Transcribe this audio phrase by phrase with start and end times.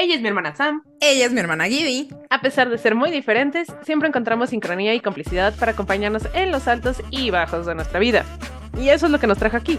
[0.00, 0.84] Ella es mi hermana Sam.
[1.00, 2.08] Ella es mi hermana Gibby.
[2.30, 6.68] A pesar de ser muy diferentes, siempre encontramos sincronía y complicidad para acompañarnos en los
[6.68, 8.24] altos y bajos de nuestra vida.
[8.80, 9.76] Y eso es lo que nos trajo aquí.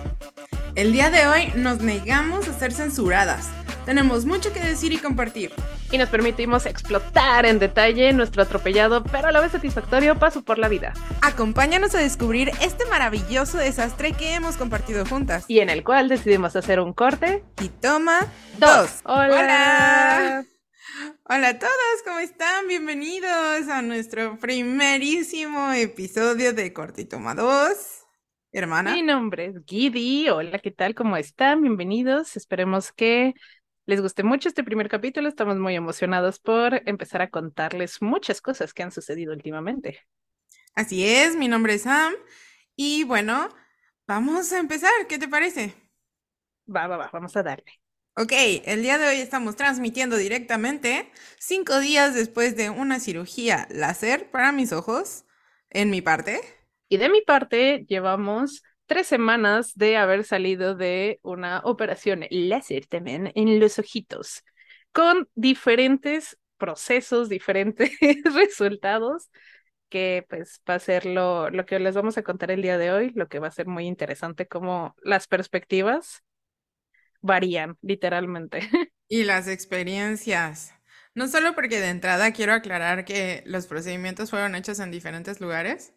[0.76, 3.50] El día de hoy nos negamos a ser censuradas.
[3.90, 5.52] Tenemos mucho que decir y compartir.
[5.92, 10.60] Y nos permitimos explotar en detalle nuestro atropellado, pero a la vez satisfactorio paso por
[10.60, 10.94] la vida.
[11.24, 15.46] Acompáñanos a descubrir este maravilloso desastre que hemos compartido juntas.
[15.48, 17.44] Y en el cual decidimos hacer un corte.
[17.64, 18.20] Y toma
[18.60, 18.70] Dos.
[18.70, 19.02] dos.
[19.06, 19.26] Hola.
[19.26, 20.46] Hola.
[21.24, 22.68] Hola a todos, ¿cómo están?
[22.68, 28.00] Bienvenidos a nuestro primerísimo episodio de Corte y Toma 2.
[28.52, 28.94] Hermana.
[28.94, 30.28] Mi nombre es Gidi.
[30.30, 30.96] Hola, ¿qué tal?
[30.96, 31.62] ¿Cómo están?
[31.62, 32.36] Bienvenidos.
[32.36, 33.36] Esperemos que
[33.90, 35.28] les guste mucho este primer capítulo.
[35.28, 40.06] Estamos muy emocionados por empezar a contarles muchas cosas que han sucedido últimamente.
[40.76, 42.14] Así es, mi nombre es Sam.
[42.76, 43.50] Y bueno,
[44.06, 44.92] vamos a empezar.
[45.08, 45.74] ¿Qué te parece?
[46.74, 47.82] Va, va, va, vamos a darle.
[48.16, 48.32] Ok,
[48.66, 51.10] el día de hoy estamos transmitiendo directamente
[51.40, 55.26] cinco días después de una cirugía láser para mis ojos,
[55.72, 56.42] en mi parte.
[56.90, 63.32] Y de mi parte, llevamos tres semanas de haber salido de una operación láser también
[63.36, 64.44] en los ojitos,
[64.92, 67.92] con diferentes procesos, diferentes
[68.34, 69.30] resultados,
[69.90, 72.92] que pues va a ser lo, lo que les vamos a contar el día de
[72.92, 76.24] hoy, lo que va a ser muy interesante, como las perspectivas
[77.22, 78.60] varían literalmente.
[79.12, 80.76] Y las experiencias.
[81.16, 85.96] No solo porque de entrada quiero aclarar que los procedimientos fueron hechos en diferentes lugares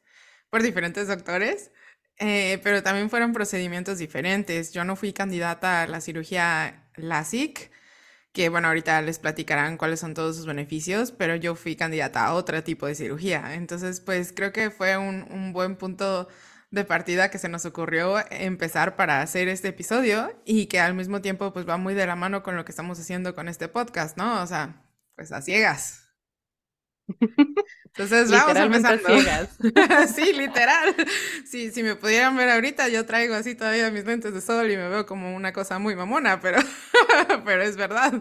[0.49, 1.73] por diferentes doctores,
[2.19, 4.73] eh, pero también fueron procedimientos diferentes.
[4.73, 7.71] Yo no fui candidata a la cirugía LASIK,
[8.33, 12.35] que bueno, ahorita les platicarán cuáles son todos sus beneficios, pero yo fui candidata a
[12.35, 13.55] otro tipo de cirugía.
[13.55, 16.29] Entonces, pues creo que fue un, un buen punto
[16.71, 21.21] de partida que se nos ocurrió empezar para hacer este episodio y que al mismo
[21.21, 24.17] tiempo pues va muy de la mano con lo que estamos haciendo con este podcast,
[24.17, 24.43] ¿no?
[24.43, 24.83] O sea,
[25.15, 26.02] pues a ciegas.
[27.87, 29.09] Entonces vamos empezando.
[30.15, 30.95] sí, literal.
[31.45, 34.77] Sí, si me pudieran ver ahorita, yo traigo así todavía mis lentes de sol y
[34.77, 36.59] me veo como una cosa muy mamona, pero,
[37.45, 38.13] pero es verdad.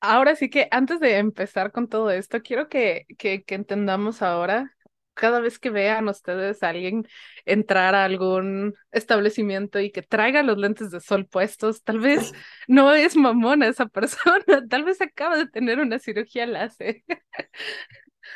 [0.00, 4.73] Ahora sí que antes de empezar con todo esto, quiero que, que, que entendamos ahora,
[5.14, 7.06] cada vez que vean ustedes a alguien
[7.44, 12.32] entrar a algún establecimiento y que traiga los lentes de sol puestos, tal vez
[12.68, 17.02] no es mamona esa persona, tal vez acaba de tener una cirugía láser.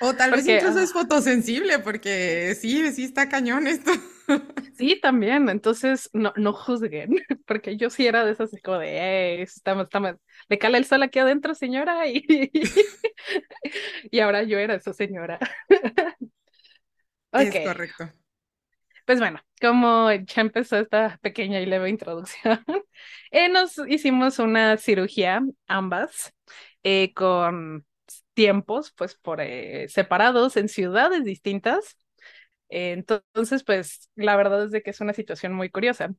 [0.00, 0.83] O tal vez incluso ah.
[0.83, 3.91] es fotosensible, porque sí, sí está cañón esto.
[4.77, 7.16] Sí, también, entonces no, no juzguen,
[7.47, 10.16] porque yo sí era de esas como de, "Ey, estamos, estamos,
[10.50, 12.22] le cala el sol aquí adentro, señora, y,
[14.10, 15.39] y ahora yo era esa señora.
[17.41, 18.12] Es correcto.
[19.06, 22.62] pues bueno, como ya empezó esta pequeña y leve introducción,
[23.31, 26.34] eh, nos hicimos una cirugía, ambas,
[26.82, 27.87] eh, con
[28.34, 31.97] tiempos, pues, por eh, separados en ciudades distintas.
[32.69, 36.15] Entonces, pues la verdad es de que es una situación muy curiosa.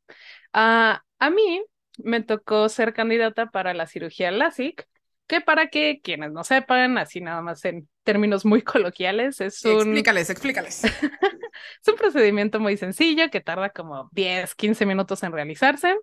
[0.54, 1.64] Ah, a mí
[2.04, 4.88] me tocó ser candidata para la cirugía LASIK,
[5.30, 9.78] que para que quienes no sepan, así nada más en términos muy coloquiales, es un,
[9.78, 10.84] Explícales, explícales.
[10.84, 15.96] es un procedimiento muy sencillo que tarda como 10, 15 minutos en realizarse.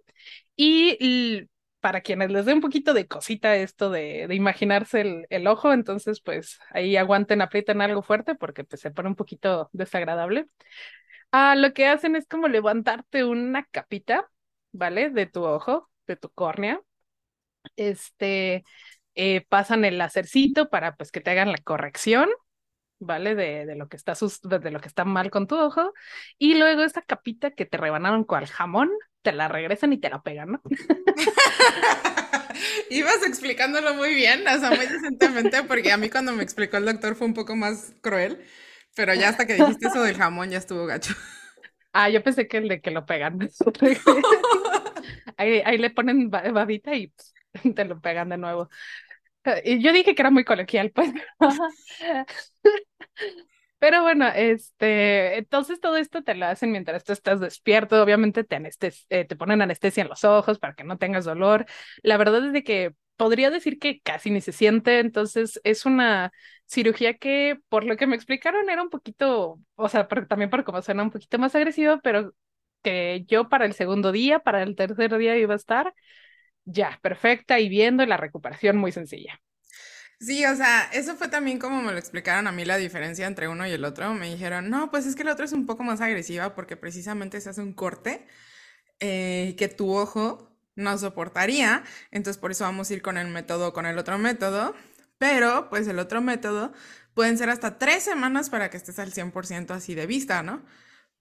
[0.54, 1.48] Y
[1.81, 5.72] para quienes les dé un poquito de cosita esto de, de imaginarse el, el ojo,
[5.72, 10.47] entonces pues ahí aguanten, aprieten algo fuerte porque pues se pone un poquito desagradable.
[11.32, 14.31] Ah, lo que hacen es como levantarte una capita,
[14.72, 15.10] ¿vale?
[15.10, 16.81] De tu ojo, de tu córnea.
[17.76, 18.64] Este,
[19.16, 22.31] eh, pasan el lacercito para pues que te hagan la corrección.
[22.99, 23.34] ¿vale?
[23.34, 25.93] De, de lo que está sus- de, lo que está mal con tu ojo.
[26.38, 28.91] Y luego esta capita que te rebanaron con el jamón,
[29.22, 30.62] te la regresan y te la pegan, ¿no?
[32.91, 36.87] Ibas explicándolo muy bien, o sea, muy decentemente, porque a mí cuando me explicó el
[36.87, 38.44] doctor fue un poco más cruel,
[38.94, 41.15] pero ya hasta que dijiste eso del jamón ya estuvo gacho.
[41.93, 43.38] Ah, yo pensé que el de que lo pegan.
[45.37, 47.34] Ahí, ahí le ponen ba- babita y pss,
[47.75, 48.69] te lo pegan de nuevo.
[49.64, 51.12] Y yo dije que era muy coloquial, pues.
[53.79, 58.02] Pero bueno, este, entonces todo esto te lo hacen mientras tú estás despierto.
[58.02, 61.67] Obviamente te anestes- eh, te ponen anestesia en los ojos para que no tengas dolor.
[62.02, 64.99] La verdad es de que podría decir que casi ni se siente.
[65.00, 66.32] Entonces es una
[66.67, 70.64] cirugía que, por lo que me explicaron, era un poquito, o sea, por- también por
[70.64, 72.32] cómo suena un poquito más agresiva, pero
[72.82, 75.93] que yo para el segundo día, para el tercer día iba a estar
[76.67, 79.41] ya perfecta y viendo la recuperación muy sencilla.
[80.19, 83.49] Sí, o sea, eso fue también como me lo explicaron a mí la diferencia entre
[83.49, 84.15] uno y el otro.
[84.15, 87.41] Me dijeron, no, pues es que el otro es un poco más agresiva porque precisamente
[87.41, 88.27] se hace un corte
[89.01, 93.73] eh, que tu ojo no soportaría, entonces por eso vamos a ir con el método,
[93.75, 94.75] con el otro método,
[95.19, 96.73] pero pues el otro método
[97.15, 100.65] pueden ser hasta tres semanas para que estés al 100% así de vista, ¿no?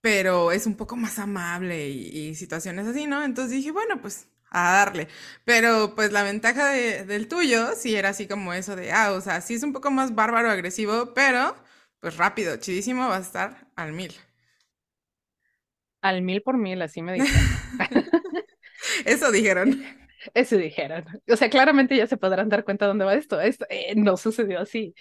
[0.02, 3.24] Pero es un poco más amable y, y situaciones así, ¿no?
[3.24, 5.08] Entonces dije, bueno, pues a darle.
[5.46, 9.22] Pero pues la ventaja de- del tuyo sí era así como eso de, ah, o
[9.22, 11.56] sea, sí es un poco más bárbaro, agresivo, pero
[12.00, 14.14] pues rápido, chidísimo, va a estar al mil.
[16.02, 17.52] Al mil por mil, así me dijeron.
[19.06, 19.84] Eso dijeron.
[20.34, 21.06] Eso dijeron.
[21.30, 23.40] O sea, claramente ya se podrán dar cuenta dónde va esto.
[23.42, 24.96] Esto eh, no sucedió así.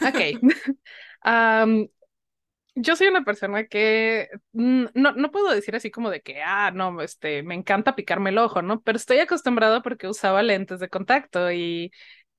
[0.00, 0.40] Ok.
[2.74, 7.00] yo soy una persona que no, no puedo decir así como de que, ah, no,
[7.02, 8.80] este, me encanta picarme el ojo, ¿no?
[8.82, 11.90] Pero estoy acostumbrada porque usaba lentes de contacto y,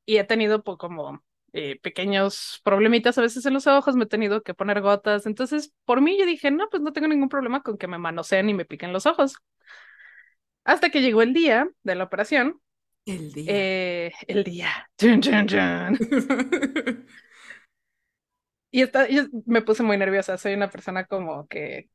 [0.05, 1.23] y he tenido po- como
[1.53, 5.25] eh, pequeños problemitas a veces en los ojos, me he tenido que poner gotas.
[5.27, 8.49] Entonces, por mí yo dije, no, pues no tengo ningún problema con que me manoseen
[8.49, 9.35] y me piquen los ojos.
[10.63, 12.61] Hasta que llegó el día de la operación,
[13.05, 13.69] El día.
[13.69, 14.89] eh, el día.
[14.97, 15.99] Chun, chun, chun.
[18.71, 20.37] Y esta, yo me puse muy nerviosa.
[20.37, 21.89] Soy una persona como que,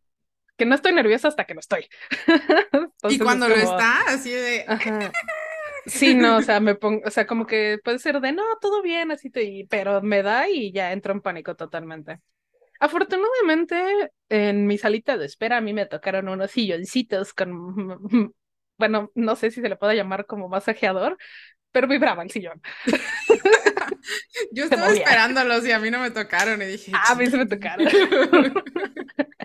[0.56, 1.88] que no estoy nerviosa hasta que lo estoy.
[3.08, 4.64] Y Entonces es cuando lo como, está, así de...
[4.67, 5.12] ajá.
[5.87, 8.82] Sí, no, o sea, me pongo, o sea, como que puede ser de no, todo
[8.82, 12.20] bien, así te, pero me da y ya entro en pánico totalmente.
[12.81, 18.34] Afortunadamente, en mi salita de espera a mí me tocaron unos silloncitos con,
[18.78, 21.17] bueno, no sé si se le puede llamar como masajeador,
[21.70, 22.61] pero vibraba el sillón.
[24.53, 26.93] Yo estaba esperándolos y a mí no me tocaron y dije...
[26.94, 27.87] Ah, a mí se me tocaron.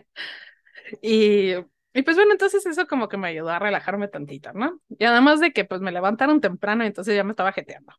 [1.01, 1.53] Y,
[1.93, 4.79] y pues bueno, entonces eso como que me ayudó a relajarme tantito, ¿no?
[4.89, 7.93] Y además de que pues me levantaron temprano, entonces ya me estaba jeteando.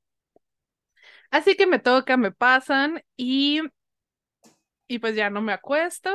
[1.31, 3.63] Así que me toca, me pasan y,
[4.87, 6.11] y pues ya no me acuesto.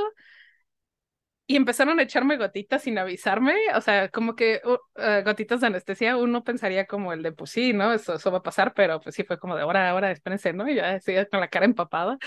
[1.49, 4.77] Y empezaron a echarme gotitas sin avisarme, o sea, como que uh,
[5.23, 7.93] gotitas de anestesia, uno pensaría como el de, pues sí, ¿no?
[7.93, 10.67] Eso, eso va a pasar, pero pues sí fue como de, ahora, ahora, espérense, ¿no?
[10.69, 12.17] Y ya estoy con la cara empapada.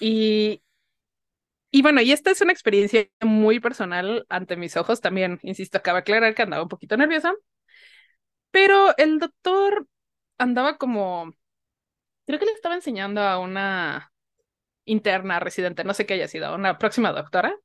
[0.00, 0.62] Y,
[1.70, 5.98] y bueno, y esta es una experiencia muy personal ante mis ojos también, insisto, acaba
[5.98, 7.34] de aclarar que andaba un poquito nerviosa,
[8.50, 9.86] pero el doctor
[10.38, 11.32] andaba como,
[12.26, 14.12] creo que le estaba enseñando a una
[14.86, 17.56] interna residente, no sé qué haya sido, una próxima doctora.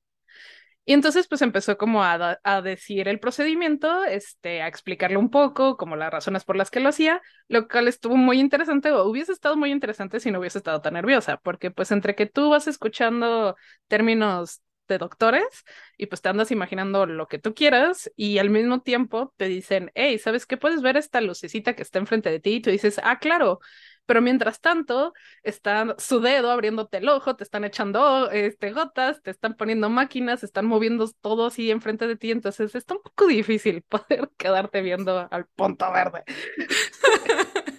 [0.92, 5.78] Y entonces pues empezó como a, a decir el procedimiento, este, a explicarle un poco,
[5.78, 9.32] como las razones por las que lo hacía, lo cual estuvo muy interesante o hubiese
[9.32, 12.68] estado muy interesante si no hubiese estado tan nerviosa, porque pues entre que tú vas
[12.68, 13.56] escuchando
[13.88, 15.46] términos de doctores
[15.96, 19.92] y pues te andas imaginando lo que tú quieras y al mismo tiempo te dicen,
[19.96, 20.58] hey, ¿sabes qué?
[20.58, 23.62] Puedes ver esta lucecita que está enfrente de ti y tú dices, ah, claro.
[24.12, 29.32] Pero mientras tanto, está su dedo abriéndote el ojo, te están echando este, gotas, te
[29.32, 33.84] están poniendo máquinas, están moviendo todo así enfrente de ti, entonces está un poco difícil
[33.88, 36.26] poder quedarte viendo al punto verde.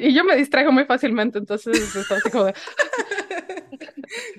[0.00, 2.54] Y yo me distraigo muy fácilmente, entonces está así como de,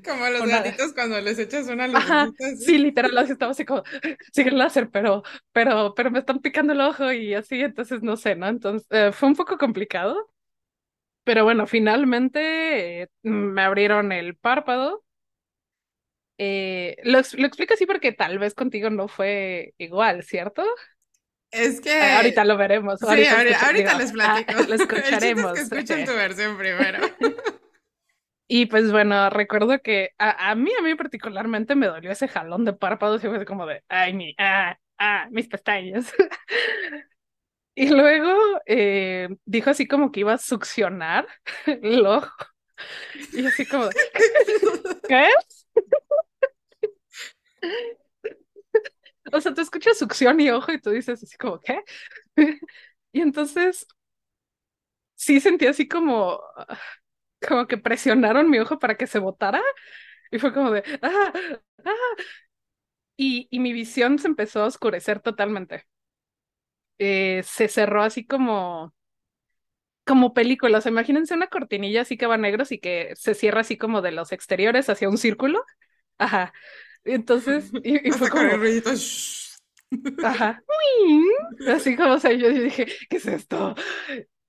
[0.04, 2.56] Como los Una- gatitos cuando les echas una así.
[2.58, 3.84] sí, literal, así estaba así como,
[4.34, 8.18] sigue el láser, pero, pero, pero me están picando el ojo y así, entonces no
[8.18, 8.48] sé, ¿no?
[8.48, 10.30] Entonces eh, fue un poco complicado,
[11.24, 15.04] pero bueno, finalmente eh, me abrieron el párpado.
[16.38, 20.64] Eh, lo, lo explico así porque tal vez contigo no fue igual, ¿cierto?
[21.52, 21.92] Es que...
[21.98, 23.00] Eh, ahorita lo veremos.
[23.00, 24.54] Sí, ahorita, ahorita, escucha- ahorita les platico.
[24.56, 25.54] ah, lo El chiste es escucharemos.
[25.54, 27.00] que escuchen tu versión primero.
[28.52, 32.66] Y pues bueno, recuerdo que a, a mí, a mí particularmente me dolió ese jalón
[32.66, 36.12] de párpados y fue como de, ay, mi, ah, ah, mis pestañas.
[37.76, 41.28] Y luego eh, dijo así como que iba a succionar
[41.66, 42.30] el ojo.
[43.34, 43.96] Y así como, de,
[45.08, 45.28] ¿qué?
[49.34, 51.84] O sea, tú escuchas succión y ojo y tú dices así como, ¿qué?
[53.12, 53.88] Y entonces
[55.16, 56.42] sí sentí así como,
[57.48, 59.62] como que presionaron mi ojo para que se botara.
[60.32, 61.34] Y fue como de, ah,
[61.86, 61.94] ah.
[63.18, 65.86] Y, y mi visión se empezó a oscurecer totalmente.
[67.00, 68.94] Eh, se cerró así como,
[70.06, 70.78] como película.
[70.80, 74.02] O sea, imagínense una cortinilla así que va negros y que se cierra así como
[74.02, 75.64] de los exteriores hacia un círculo.
[76.18, 76.54] Ajá.
[77.06, 78.44] Entonces, y, y fue como,
[80.22, 80.64] ajá.
[81.68, 83.76] Así como, o sea, yo dije, ¿qué es esto?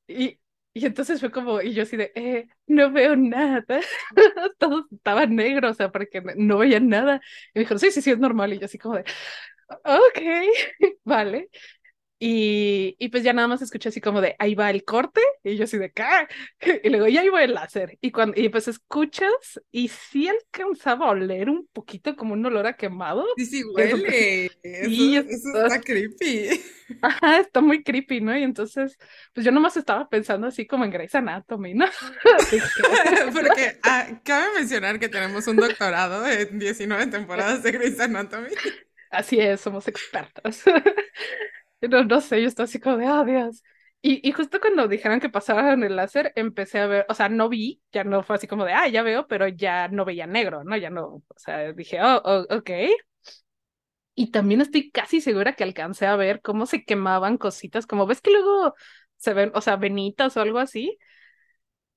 [0.09, 0.40] Y,
[0.73, 3.81] y entonces fue como, y yo así de, eh, no veo nada.
[4.59, 7.21] Todo estaba negro, o sea, porque no veía nada.
[7.55, 8.53] Y me dijeron, sí, sí, sí, es normal.
[8.53, 9.05] Y yo así como de,
[9.85, 10.21] ok,
[11.05, 11.51] vale.
[12.23, 15.57] Y, y pues ya nada más escuché así como de, ahí va el corte, y
[15.57, 16.05] yo así de, ¿qué?
[16.85, 17.97] Y luego, ya ahí va el láser.
[18.03, 22.67] Y, cuando, y pues escuchas, y sí alcanzaba a oler un poquito como un olor
[22.67, 23.25] a quemado.
[23.39, 24.51] Sí, sí, huele.
[24.63, 26.63] Sí, Eso, eso está creepy.
[27.01, 28.37] Ajá, está muy creepy, ¿no?
[28.37, 28.99] Y entonces,
[29.33, 31.87] pues yo nomás estaba pensando así como en Grey's Anatomy, ¿no?
[33.33, 38.49] Porque ah, cabe mencionar que tenemos un doctorado en 19 temporadas de Grey's Anatomy.
[39.11, 40.65] Así es, somos expertos.
[41.81, 43.63] No, no sé, yo estaba así como de, oh, Dios.
[44.03, 47.49] Y, y justo cuando dijeron que pasaban el láser, empecé a ver, o sea, no
[47.49, 50.65] vi, ya no fue así como de, ah, ya veo, pero ya no veía negro,
[50.65, 50.77] ¿no?
[50.77, 52.71] Ya no, o sea, dije, oh, oh, ok.
[54.15, 58.21] Y también estoy casi segura que alcancé a ver cómo se quemaban cositas, como ves
[58.21, 58.75] que luego
[59.17, 60.99] se ven, o sea, venitas o algo así.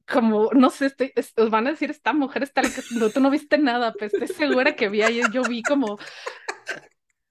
[0.05, 3.21] Como, no sé, estoy, es- os van a decir, esta mujer está, loca", no, tú
[3.21, 5.97] no viste nada, pues estoy segura que vi ahí, yo vi como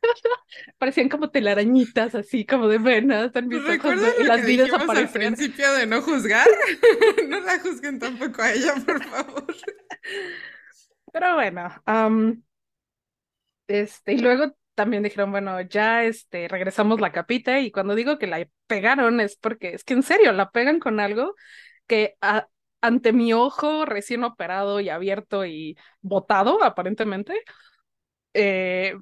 [0.79, 4.21] parecían como telarañitas, así como de venas en mis ojos, ¿Recuerdan ¿no?
[4.21, 6.47] y lo las que dijimos al principio de no juzgar?
[7.29, 9.47] No la juzguen tampoco a ella, por favor.
[11.13, 12.43] Pero bueno, am,
[13.67, 18.27] este, y luego también dijeron, bueno, ya este, regresamos la capita, y cuando digo que
[18.27, 21.35] la pegaron es porque es que en serio, la pegan con algo
[21.87, 22.49] que a-
[22.83, 27.35] ante mi ojo recién operado y abierto y botado, aparentemente,
[28.35, 28.95] eh,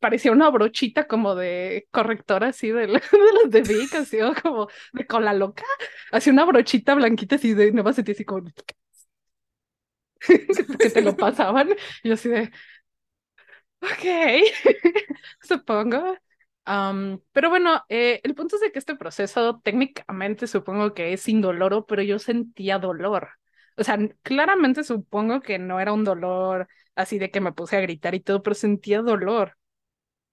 [0.00, 4.68] parecía una brochita como de corrector así de, la- de las de Vic, así como
[4.92, 5.64] de cola loca,
[6.12, 8.44] así una brochita blanquita así de nueva así como
[10.78, 11.68] que te lo pasaban
[12.02, 12.50] yo así de
[13.80, 14.04] ok,
[15.40, 16.16] supongo.
[16.64, 21.28] Am, pero bueno, eh, el punto es de que este proceso técnicamente supongo que es
[21.28, 23.30] indoloro, pero yo sentía dolor.
[23.76, 27.80] O sea, claramente supongo que no era un dolor así de que me puse a
[27.80, 29.56] gritar y todo, pero sentía dolor.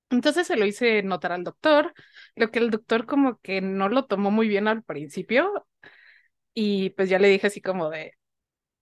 [0.10, 1.94] Entonces se lo hice notar al doctor,
[2.36, 5.66] lo que el doctor como que no lo tomó muy bien al principio
[6.54, 8.14] y pues ya le dije así como de,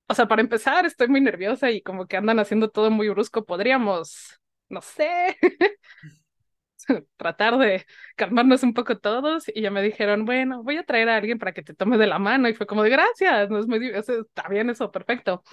[0.08, 3.46] o sea, para empezar estoy muy nerviosa y como que andan haciendo todo muy brusco,
[3.46, 5.38] podríamos, no sé,
[7.18, 7.86] tratar de
[8.16, 11.54] calmarnos un poco todos y ya me dijeron, bueno, voy a traer a alguien para
[11.54, 14.48] que te tome de la mano y fue como de gracias, no es muy, está
[14.50, 15.44] bien eso, perfecto.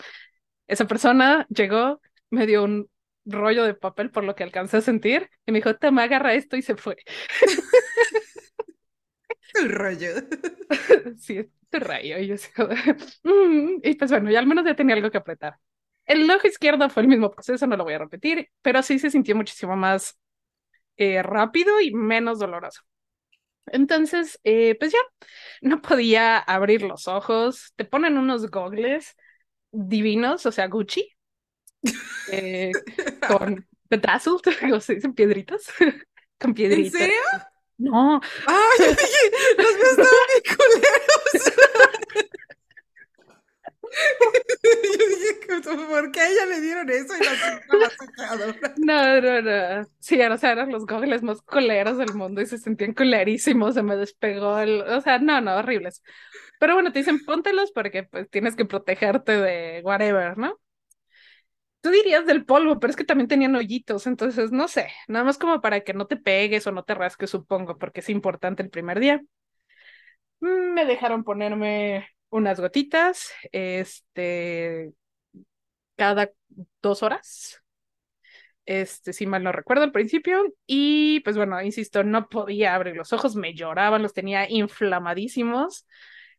[0.67, 2.91] Esa persona llegó, me dio un
[3.25, 6.35] rollo de papel por lo que alcancé a sentir y me dijo, te me agarra
[6.35, 6.97] esto y se fue.
[9.55, 10.09] El rollo.
[11.19, 12.19] Sí, este rayo.
[12.19, 12.49] Y yo así
[13.25, 15.57] "Mm", y pues bueno, ya al menos ya tenía algo que apretar.
[16.07, 19.11] El ojo izquierdo fue el mismo proceso, no lo voy a repetir, pero sí se
[19.11, 20.19] sintió muchísimo más
[20.97, 22.83] eh, rápido y menos doloroso.
[23.67, 24.99] Entonces, eh, pues ya,
[25.63, 27.73] no podía abrir los ojos.
[27.77, 29.17] Te ponen unos gogles
[29.73, 31.11] divinos, o sea, Gucci,
[32.33, 32.73] eh,
[33.27, 34.41] con bedazzled,
[34.75, 35.67] o se dicen piedritas,
[36.39, 36.93] con ¿En piedritas.
[37.01, 37.17] serio?
[37.79, 41.55] No, Ah, yo dije, los míos estaban bien culeros.
[44.63, 47.91] Yo dije, ¿por qué a ella le dieron eso y la?
[48.77, 49.87] No, no, no.
[49.99, 53.83] Sí, o sea, eran los gogles más culeros del mundo y se sentían culerísimos, se
[53.83, 54.83] me despegó el...
[54.83, 56.03] O sea, no, no, horribles.
[56.59, 60.59] Pero bueno, te dicen póntelos porque pues tienes que protegerte de whatever, ¿no?
[61.81, 65.39] Tú dirías del polvo, pero es que también tenían hoyitos, entonces no sé, nada más
[65.39, 68.71] como para que no te pegues o no te rasques, supongo, porque es importante el
[68.71, 69.23] primer día.
[70.41, 74.93] Mm, Me dejaron ponerme unas gotitas, este,
[75.97, 76.31] cada
[76.83, 77.63] dos horas.
[78.67, 83.13] este, si mal no recuerdo al principio, y pues bueno, insisto, no podía abrir los
[83.13, 85.87] ojos, me lloraban, los tenía inflamadísimos,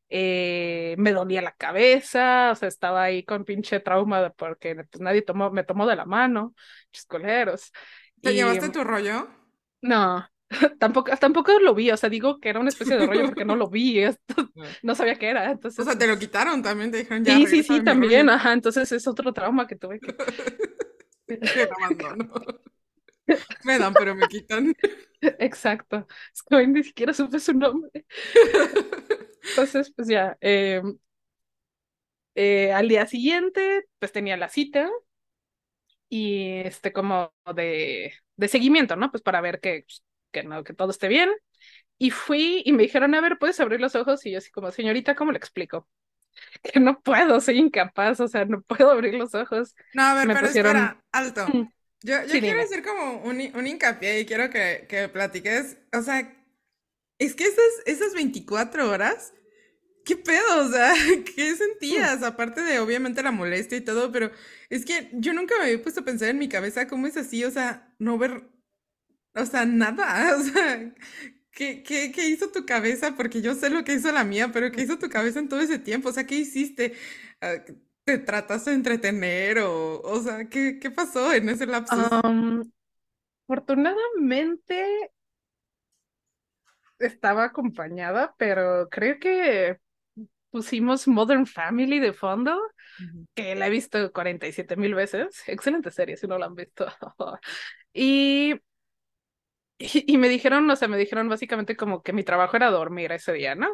[0.09, 5.21] eh, me dolía la cabeza, o sea, estaba ahí con pinche trauma porque pues nadie
[5.21, 6.53] tomó, me tomó de la mano,
[6.91, 7.71] chiscoleros,
[8.23, 9.27] ¿Te y llevaste tu rollo?
[9.81, 10.25] no.
[10.79, 13.55] Tampoco, tampoco lo vi, o sea, digo que era una especie de rollo porque no
[13.55, 14.49] lo vi, esto-
[14.81, 17.39] no sabía qué era, O entonces sea, te lo pues, quitaron también, te dijeron, ya,
[17.47, 18.29] sí, sí, sí, también, rollo.
[18.29, 20.15] ajá, entonces es otro trauma que tuve que
[21.97, 22.19] Que.
[23.63, 24.73] Me dan, pero me quitan.
[25.21, 26.07] Exacto.
[26.33, 28.05] Es que hoy ni siquiera supe su nombre.
[29.49, 30.81] Entonces, pues ya, eh,
[32.35, 34.89] eh, al día siguiente, pues tenía la cita
[36.09, 39.11] y este como de, de seguimiento, ¿no?
[39.11, 39.85] Pues para ver que,
[40.31, 41.29] que no, que todo esté bien.
[41.97, 44.25] Y fui y me dijeron, a ver, ¿puedes abrir los ojos?
[44.25, 45.89] Y yo así como, señorita, ¿cómo le explico?
[46.63, 49.75] Que no puedo, soy incapaz, o sea, no puedo abrir los ojos.
[49.93, 51.47] No, a ver, Me pero pusieron, espera, alto.
[52.01, 52.63] Yo, yo sí, quiero dime.
[52.63, 55.77] hacer como un, un hincapié y quiero que, que platiques.
[55.93, 56.33] O sea,
[57.19, 59.33] es que esas, esas 24 horas,
[60.05, 60.65] ¿qué pedo?
[60.67, 60.93] O sea,
[61.35, 62.23] ¿qué sentías?
[62.23, 64.31] Aparte de obviamente la molestia y todo, pero
[64.69, 67.43] es que yo nunca me había puesto a pensar en mi cabeza cómo es así,
[67.45, 68.43] o sea, no ver,
[69.35, 70.93] o sea, nada, o sea,
[71.51, 73.15] ¿Qué, qué, qué hizo tu cabeza?
[73.15, 75.61] Porque yo sé lo que hizo la mía, pero ¿qué hizo tu cabeza en todo
[75.61, 76.09] ese tiempo?
[76.09, 76.95] O sea, ¿qué hiciste?
[77.41, 77.55] Ah,
[78.09, 82.11] ¿Te trataste de entretener o, o sea, ¿qué, qué pasó en ese lapsus?
[82.23, 82.63] Um,
[83.47, 85.11] afortunadamente
[86.97, 89.77] estaba acompañada, pero creo que
[90.49, 92.59] pusimos Modern Family de fondo,
[93.35, 95.43] que la he visto 47 mil veces.
[95.45, 96.87] Excelente serie, si no la han visto.
[97.93, 98.55] y,
[99.77, 103.33] y, me dijeron, o sea, me dijeron básicamente como que mi trabajo era dormir ese
[103.33, 103.67] día, ¿no?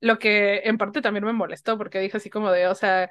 [0.00, 3.10] Lo que en parte también me molestó, porque dije así como de, o sea,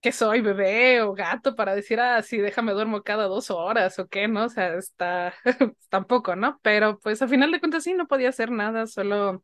[0.00, 4.28] que soy bebé o gato para decir, ah, déjame duermo cada dos horas o qué,
[4.28, 4.44] ¿no?
[4.44, 5.34] O sea, está
[5.90, 6.58] tampoco, ¿no?
[6.62, 9.42] Pero pues a final de cuentas sí, no podía hacer nada, solo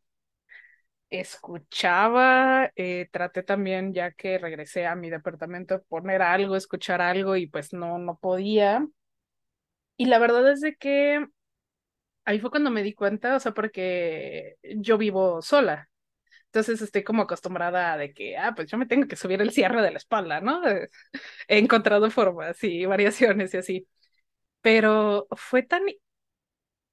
[1.11, 7.47] escuchaba, eh, traté también, ya que regresé a mi departamento, poner algo, escuchar algo y
[7.47, 8.87] pues no, no podía.
[9.97, 11.27] Y la verdad es de que
[12.25, 15.91] ahí fue cuando me di cuenta, o sea, porque yo vivo sola.
[16.53, 19.53] Entonces estoy como acostumbrada a de que, ah, pues yo me tengo que subir el
[19.53, 20.61] cierre de la espalda, ¿no?
[21.49, 23.89] He encontrado formas y variaciones y así.
[24.63, 25.83] Pero fue tan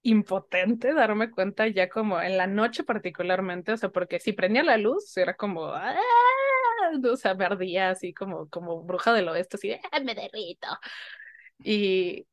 [0.02, 4.78] impotente darme cuenta ya como en la noche particularmente, o sea, porque si prendía la
[4.78, 5.96] luz era como, ¡ah!
[7.12, 10.68] o sea, me ardía así como, como bruja del oeste, así, ¡ah, me derrito!
[11.60, 12.28] Y,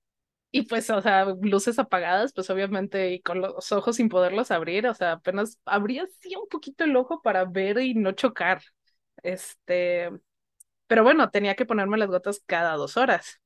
[0.56, 4.86] y pues, o sea, luces apagadas, pues obviamente, y con los ojos sin poderlos abrir,
[4.86, 8.62] o sea, apenas abría así un poquito el ojo para ver y no chocar.
[9.22, 10.10] Este,
[10.86, 13.42] pero bueno, tenía que ponerme las gotas cada dos horas.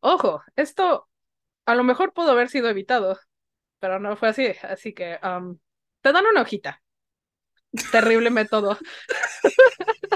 [0.00, 1.08] Ojo, esto
[1.64, 3.18] a lo mejor pudo haber sido evitado,
[3.78, 5.58] pero no fue así, así que um,
[6.02, 6.82] te dan una hojita.
[7.90, 8.76] Terrible método.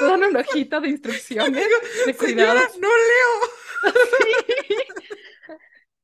[0.00, 1.66] te dan una hojita de instrucciones
[2.06, 2.60] de cuidado.
[2.80, 3.52] no leo.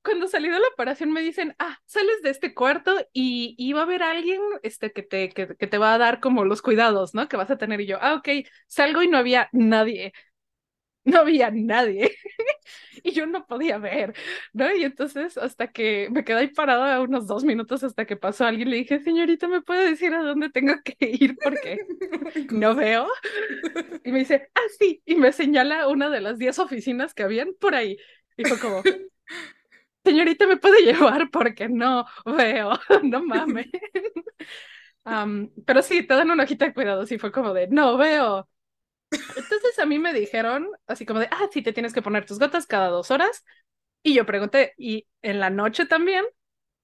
[0.02, 3.80] Cuando salí de la operación me dicen, ah, sales de este cuarto y, y va
[3.80, 7.14] a haber alguien este, que, te, que, que, te va a dar como los cuidados,
[7.14, 7.28] ¿no?
[7.28, 7.80] Que vas a tener.
[7.80, 8.28] Y yo, ah, ok,
[8.66, 10.12] salgo y no había nadie
[11.08, 12.12] no había nadie
[13.02, 14.14] y yo no podía ver,
[14.52, 14.74] ¿no?
[14.74, 18.70] Y entonces hasta que me quedé ahí parada unos dos minutos hasta que pasó alguien,
[18.70, 21.36] le dije, señorita, ¿me puede decir a dónde tengo que ir?
[21.42, 21.80] Porque
[22.52, 23.08] no veo.
[24.04, 27.54] Y me dice, ah, sí, y me señala una de las diez oficinas que habían
[27.60, 27.96] por ahí.
[28.36, 28.82] Y fue como,
[30.04, 31.30] señorita, ¿me puede llevar?
[31.30, 33.66] Porque no veo, no mames.
[35.04, 38.48] Um, pero sí, te dan una hojita de cuidado, sí fue como de, no veo.
[39.10, 42.38] Entonces a mí me dijeron así como de, ah, sí, te tienes que poner tus
[42.38, 43.44] gotas cada dos horas.
[44.02, 46.24] Y yo pregunté, ¿y en la noche también?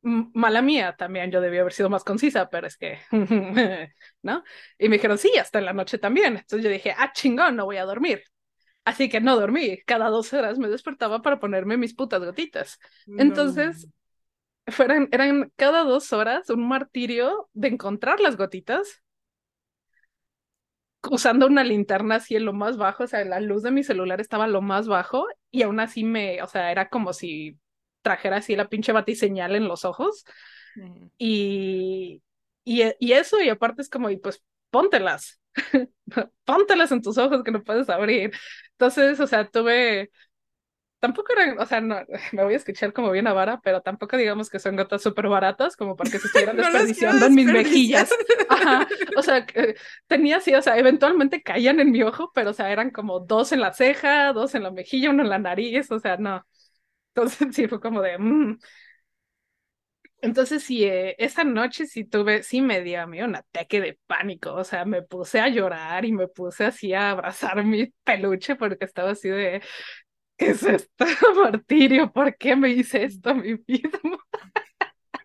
[0.02, 2.98] Mala mía, también yo debía haber sido más concisa, pero es que,
[4.22, 4.44] ¿no?
[4.78, 6.36] Y me dijeron, sí, hasta en la noche también.
[6.36, 8.22] Entonces yo dije, ah, chingón, no voy a dormir.
[8.84, 9.78] Así que no dormí.
[9.86, 12.78] Cada dos horas me despertaba para ponerme mis putas gotitas.
[13.06, 13.88] Entonces,
[14.66, 19.03] fueran, eran cada dos horas un martirio de encontrar las gotitas
[21.10, 24.20] usando una linterna así en lo más bajo, o sea, la luz de mi celular
[24.20, 27.58] estaba lo más bajo y aún así me, o sea, era como si
[28.02, 30.24] trajera así la pinche batiseñal en los ojos.
[31.18, 32.22] Y,
[32.64, 35.40] y, y, eso, y aparte es como, y pues póntelas,
[36.44, 38.32] póntelas en tus ojos que no puedes abrir.
[38.72, 40.10] Entonces, o sea, tuve
[41.04, 41.96] tampoco eran, o sea, no,
[42.32, 45.28] me voy a escuchar como bien a vara, pero tampoco digamos que son gotas súper
[45.28, 48.10] baratas como para que se estuvieran desperdiciando en mis mejillas.
[48.48, 48.88] Ajá.
[49.14, 49.44] O sea,
[50.06, 53.52] tenía así, o sea, eventualmente caían en mi ojo, pero o sea, eran como dos
[53.52, 56.42] en la ceja, dos en la mejilla, uno en la nariz, o sea, no.
[57.14, 58.16] Entonces sí fue como de...
[58.18, 58.58] Mm".
[60.22, 63.98] Entonces sí, eh, esa noche sí tuve, sí me dio a mí un ataque de
[64.06, 68.56] pánico, o sea, me puse a llorar y me puse así a abrazar mi peluche
[68.56, 69.60] porque estaba así de,
[70.36, 71.04] ¿qué es esto,
[71.42, 72.12] martirio?
[72.12, 74.18] ¿Por qué me hice esto a mí mismo?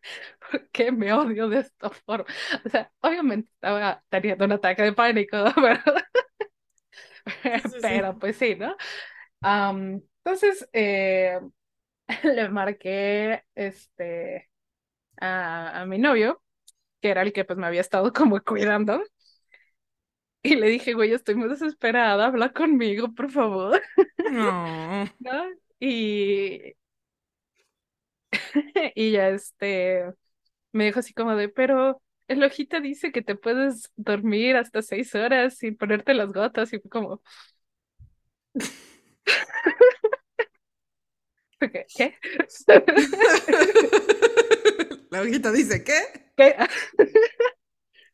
[0.51, 2.25] ¿Por qué me odio de esta forma?
[2.65, 5.81] O sea, obviamente estaba teniendo un ataque de pánico, pero,
[7.81, 8.75] pero pues sí, ¿no?
[9.43, 11.39] entonces, eh,
[12.23, 14.49] le marqué este,
[15.21, 16.43] a, a mi novio,
[17.01, 19.03] que era el que pues me había estado como cuidando,
[20.41, 23.81] y le dije, güey, estoy muy desesperada, habla conmigo, por favor.
[24.31, 25.05] No.
[25.19, 25.43] ¿No?
[25.79, 26.75] Y,
[28.95, 30.13] y ya este,
[30.71, 35.13] me dijo así como de, pero el ojita dice que te puedes dormir hasta seis
[35.15, 37.21] horas sin ponerte las gotas, y fue como...
[41.59, 41.85] ¿Qué?
[41.95, 42.17] ¿Qué?
[45.11, 45.93] La hojita dice, ¿qué?
[46.37, 46.55] ¿Qué?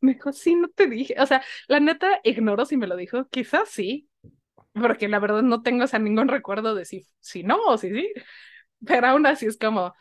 [0.05, 1.15] Me dijo, sí, no te dije.
[1.19, 3.27] O sea, la neta ignoro si me lo dijo.
[3.29, 4.09] Quizás sí,
[4.73, 8.13] porque la verdad no tengo o ningún recuerdo de si, si no o si sí.
[8.85, 9.93] Pero aún así es como,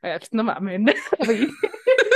[0.00, 1.00] pues no mames.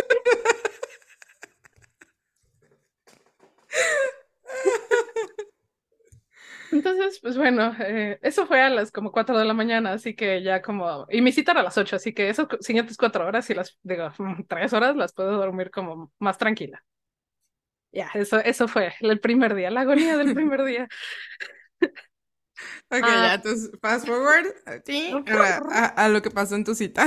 [6.79, 10.43] Entonces, pues bueno, eh, eso fue a las como 4 de la mañana, así que
[10.43, 13.49] ya como, y mi cita era a las 8, así que esas siguientes cuatro horas
[13.51, 14.11] y las, digo,
[14.49, 16.85] tres horas las puedo dormir como más tranquila.
[17.93, 20.89] Ya, eso, eso fue el primer día, la agonía del primer día.
[22.91, 24.47] Ok, ya, entonces, fast forward
[25.71, 27.07] a, a lo que pasó en tu cita.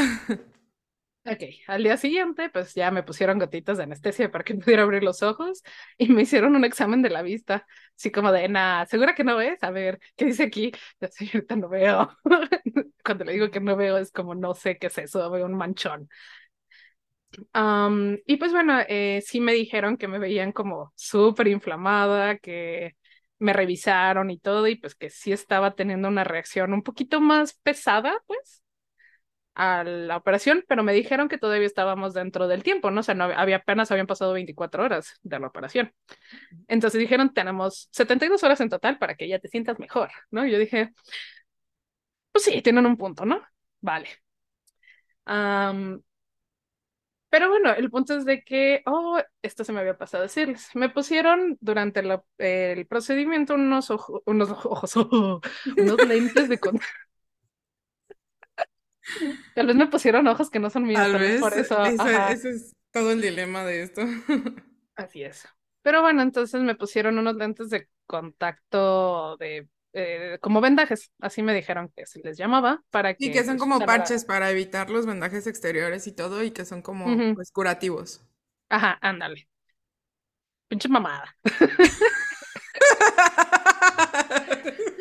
[1.23, 5.03] Ok, al día siguiente, pues ya me pusieron gotitas de anestesia para que pudiera abrir
[5.03, 5.61] los ojos
[5.97, 9.35] y me hicieron un examen de la vista, así como de, nada, ¿segura que no
[9.37, 9.61] ves?
[9.63, 10.71] A ver, ¿qué dice aquí?
[10.99, 12.09] Ya ahorita no veo.
[13.05, 15.53] Cuando le digo que no veo es como, no sé qué es eso, veo un
[15.55, 16.09] manchón.
[18.25, 22.95] y pues bueno, eh, sí me dijeron que me veían como súper inflamada, que
[23.39, 27.53] me revisaron y todo, y pues que sí estaba teniendo una reacción un poquito más
[27.63, 28.63] pesada, pues
[29.55, 33.01] a la operación, pero me dijeron que todavía estábamos dentro del tiempo, ¿no?
[33.01, 35.93] O sea, no había apenas habían pasado 24 horas de la operación.
[36.67, 40.45] Entonces dijeron, tenemos 72 horas en total para que ya te sientas mejor, ¿no?
[40.45, 40.93] Y yo dije,
[42.31, 43.41] pues sí, tienen un punto, ¿no?
[43.81, 44.09] Vale.
[47.29, 50.69] pero bueno, el punto es de que, oh, esto se me había pasado a decirles.
[50.75, 52.01] Me pusieron durante
[52.37, 53.89] el procedimiento unos,
[54.25, 54.95] unos ojos,
[55.77, 57.10] unos lentes de contacto
[59.55, 60.99] Tal vez me pusieron ojos que no son míos.
[60.99, 61.83] Tal vez por eso.
[61.85, 64.01] Ese, es todo el dilema de esto.
[64.95, 65.47] Así es.
[65.81, 71.53] Pero bueno, entonces me pusieron unos lentes de contacto de eh, como vendajes, así me
[71.53, 73.25] dijeron que se les llamaba, para que...
[73.25, 76.63] Y que son pues, como parches para evitar los vendajes exteriores y todo, y que
[76.63, 78.23] son como pues, curativos.
[78.69, 79.49] Ajá, ándale.
[80.69, 81.35] Pinche mamada.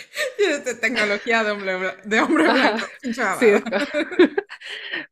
[0.38, 2.00] Este, tecnología de hombre, blanco.
[2.04, 2.86] De hombre blanco.
[3.02, 3.46] Sí,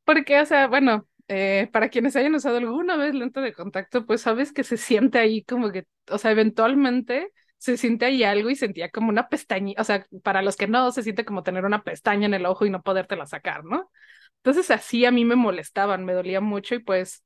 [0.04, 4.22] Porque, o sea, bueno, eh, para quienes hayan usado alguna vez lente de contacto, pues
[4.22, 8.56] sabes que se siente ahí como que, o sea, eventualmente se siente ahí algo y
[8.56, 11.82] sentía como una pestaña, o sea, para los que no, se siente como tener una
[11.82, 13.90] pestaña en el ojo y no podértela sacar, ¿no?
[14.36, 17.24] Entonces así a mí me molestaban, me dolía mucho y pues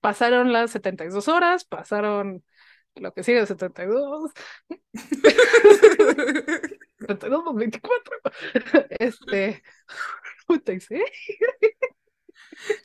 [0.00, 2.44] pasaron las 72 horas, pasaron
[2.96, 4.30] lo que sigue, 72.
[7.54, 8.16] 24.
[8.98, 9.62] Este.
[10.48, 11.02] 96.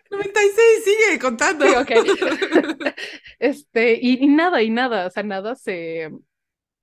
[0.09, 1.65] 96, sigue contando.
[1.81, 1.97] Okay.
[3.39, 6.09] Este, y, nada, y nada, o sea, nada se.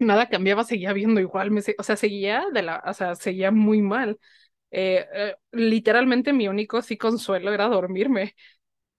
[0.01, 4.19] Nada cambiaba, seguía viendo igual, o sea, seguía de la, o sea, seguía muy mal.
[4.71, 8.35] Eh, eh, literalmente mi único sí consuelo era dormirme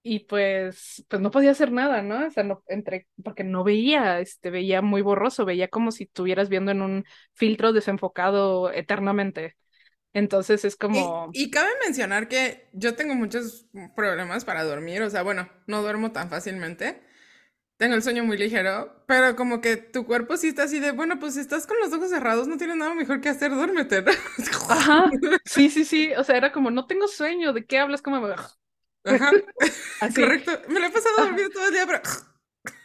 [0.02, 2.26] y pues, pues no podía hacer nada, ¿no?
[2.26, 6.48] O sea, no, entre, porque no veía, este, veía muy borroso, veía como si estuvieras
[6.48, 9.56] viendo en un filtro desenfocado eternamente.
[10.12, 11.30] Entonces es como...
[11.32, 16.12] Y, cabe mencionar que yo tengo muchos problemas para dormir, o sea, bueno, no duermo
[16.12, 17.02] tan fácilmente,
[17.76, 21.18] tengo el sueño muy ligero, pero como que tu cuerpo sí está así de, bueno,
[21.20, 24.04] pues si estás con los ojos cerrados, no tienes nada mejor que hacer, duérmete.
[24.68, 25.10] Ajá,
[25.44, 28.02] sí, sí, sí, o sea, era como, no tengo sueño, ¿de qué hablas?
[28.02, 28.28] Como...
[29.04, 29.30] Ajá.
[30.14, 30.52] Correcto.
[30.68, 32.00] Me lo he pasado dormido todo el día, pero.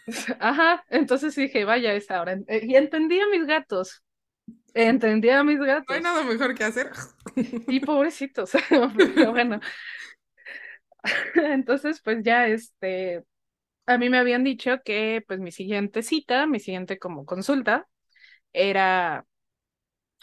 [0.40, 0.86] Ajá.
[0.90, 2.38] Entonces dije, vaya, es ahora.
[2.48, 4.04] Eh, y entendí a mis gatos.
[4.74, 5.86] Entendí a mis gatos.
[5.90, 6.92] No hay nada mejor que hacer.
[7.36, 8.52] Y pobrecitos.
[9.32, 9.60] bueno.
[11.36, 13.24] Entonces, pues ya este.
[13.88, 17.88] A mí me habían dicho que, pues, mi siguiente cita, mi siguiente como consulta,
[18.52, 19.26] era.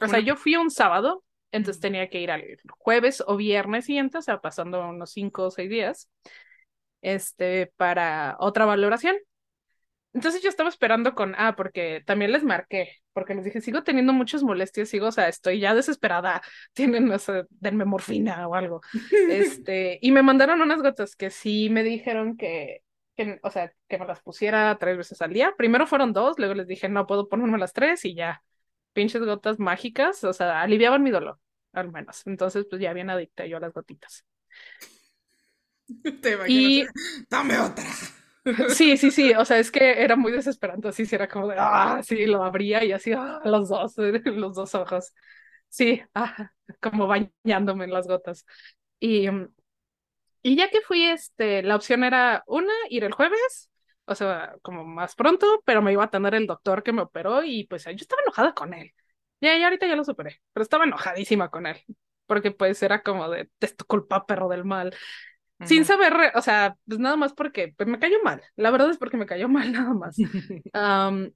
[0.00, 2.44] O sea, yo fui un sábado entonces tenía que ir al
[2.78, 6.10] jueves o viernes siguiente, o sea, pasando unos cinco o seis días,
[7.02, 9.16] este, para otra valoración.
[10.14, 14.12] Entonces yo estaba esperando con, ah, porque también les marqué, porque les dije, sigo teniendo
[14.12, 16.42] muchas molestias, sigo, o sea, estoy ya desesperada,
[16.74, 18.80] tienen, no sé, denme morfina o algo.
[19.30, 22.82] Este, y me mandaron unas gotas que sí me dijeron que,
[23.16, 25.54] que, o sea, que me las pusiera tres veces al día.
[25.56, 28.42] Primero fueron dos, luego les dije, no puedo ponerme las tres y ya,
[28.92, 31.38] pinches gotas mágicas, o sea, aliviaban mi dolor,
[31.72, 32.26] al menos.
[32.26, 34.24] Entonces, pues ya bien adicta yo a las gotitas.
[36.22, 36.86] Te y...
[37.28, 37.84] dame otra.
[38.70, 42.00] Sí, sí, sí, o sea, es que era muy desesperante, así, era como de, ah,
[42.02, 45.12] sí, lo abría y así, ah, los dos, los dos ojos.
[45.68, 46.50] Sí, ah,
[46.80, 48.44] como bañándome en las gotas.
[48.98, 49.28] Y,
[50.42, 53.70] y ya que fui, este, la opción era una, ir el jueves,
[54.06, 57.42] o sea, como más pronto, pero me iba a tener el doctor que me operó
[57.44, 58.92] y pues yo estaba enojada con él.
[59.40, 61.76] Ya, ya ahorita ya lo superé, pero estaba enojadísima con él,
[62.26, 64.94] porque pues era como de, te tu culpa, perro del mal.
[65.64, 68.42] Sin saber, o sea, pues nada más porque pues, me cayó mal.
[68.56, 70.16] La verdad es porque me cayó mal nada más.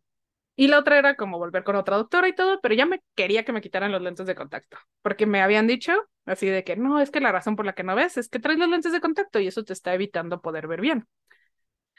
[0.57, 3.44] y la otra era como volver con otra doctora y todo, pero ya me quería
[3.44, 5.92] que me quitaran los lentes de contacto, porque me habían dicho
[6.24, 8.40] así de que no, es que la razón por la que no ves es que
[8.40, 11.07] traes los lentes de contacto y eso te está evitando poder ver bien.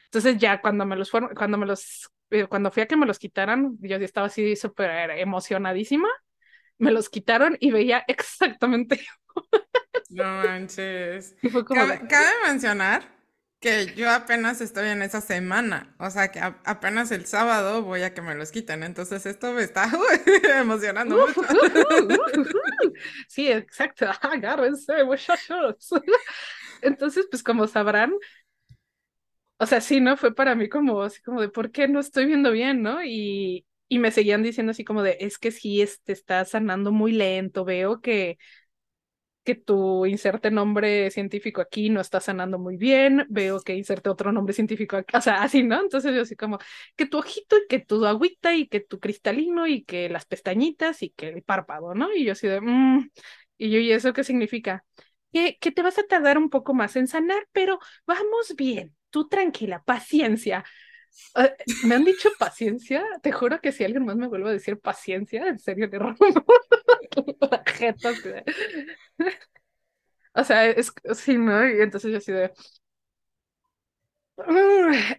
[0.08, 3.06] Entonces ya cuando me los fueron, cuando me los eh, cuando fui a que me
[3.06, 6.10] los quitaran, yo estaba así súper emocionadísima,
[6.78, 9.06] me los quitaron y veía exactamente.
[10.10, 11.36] no manches.
[11.74, 13.18] Cabe, cabe mencionar
[13.60, 18.14] que yo apenas estoy en esa semana, o sea que apenas el sábado voy a
[18.14, 19.90] que me los quiten, entonces esto me está
[20.60, 21.42] emocionando mucho.
[23.28, 25.90] sí, exacto, agárrense muchachos.
[26.84, 28.14] Entonces, pues como sabrán,
[29.60, 30.18] o sea, sí, ¿no?
[30.18, 33.04] Fue para mí como así como de, ¿por qué no estoy viendo bien, no?
[33.04, 37.12] Y, y me seguían diciendo así como de, es que sí, te está sanando muy
[37.14, 38.38] lento, veo que
[39.44, 44.32] que tu inserte nombre científico aquí no está sanando muy bien, veo que inserte otro
[44.34, 45.80] nombre científico aquí, o sea, así, ¿no?
[45.82, 46.60] Entonces yo así como,
[46.98, 51.02] que tu ojito y que tu agüita y que tu cristalino y que las pestañitas
[51.02, 52.14] y que el párpado, ¿no?
[52.14, 53.10] Y yo así de, mmm,
[53.58, 54.84] y yo, ¿y eso qué significa?
[55.32, 58.96] Que, que te vas a tardar un poco más en sanar, pero vamos bien,
[59.28, 60.64] tranquila, paciencia.
[61.36, 61.50] Ah,
[61.86, 65.48] me han dicho paciencia, te juro que si alguien más me vuelve a decir paciencia,
[65.48, 66.26] en serio le rompo
[70.34, 71.68] o sea, es sí, ¿no?
[71.68, 72.52] Y entonces yo así de.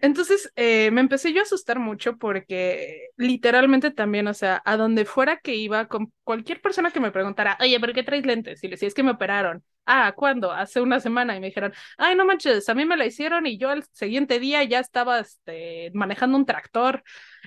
[0.01, 5.05] Entonces eh, me empecé yo a asustar mucho porque literalmente también, o sea, a donde
[5.05, 8.63] fuera que iba, con cualquier persona que me preguntara, oye, ¿pero qué traes lentes?
[8.63, 9.63] Y le decía, es que me operaron.
[9.85, 10.51] Ah, ¿cuándo?
[10.51, 11.35] Hace una semana.
[11.35, 14.39] Y me dijeron, ay, no manches, a mí me la hicieron y yo al siguiente
[14.39, 17.03] día ya estaba este, manejando un tractor.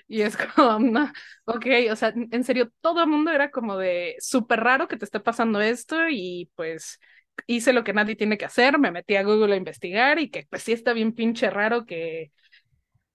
[0.09, 1.11] Y es como, no,
[1.47, 5.05] ok, o sea, en serio, todo el mundo era como de súper raro que te
[5.05, 6.99] esté pasando esto y pues
[7.47, 10.47] hice lo que nadie tiene que hacer, me metí a Google a investigar y que
[10.49, 12.33] pues sí está bien pinche raro que,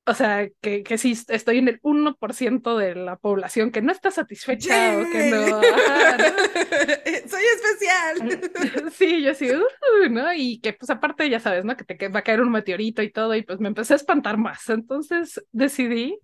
[0.05, 4.09] o sea, que, que sí estoy en el 1% de la población que no está
[4.09, 5.61] satisfecha o que no,
[7.29, 8.91] Soy especial.
[8.93, 10.33] Sí, yo sí, uh, ¿no?
[10.33, 11.75] Y que pues aparte ya sabes, ¿no?
[11.75, 14.37] Que te va a caer un meteorito y todo y pues me empecé a espantar
[14.37, 14.69] más.
[14.69, 16.17] Entonces decidí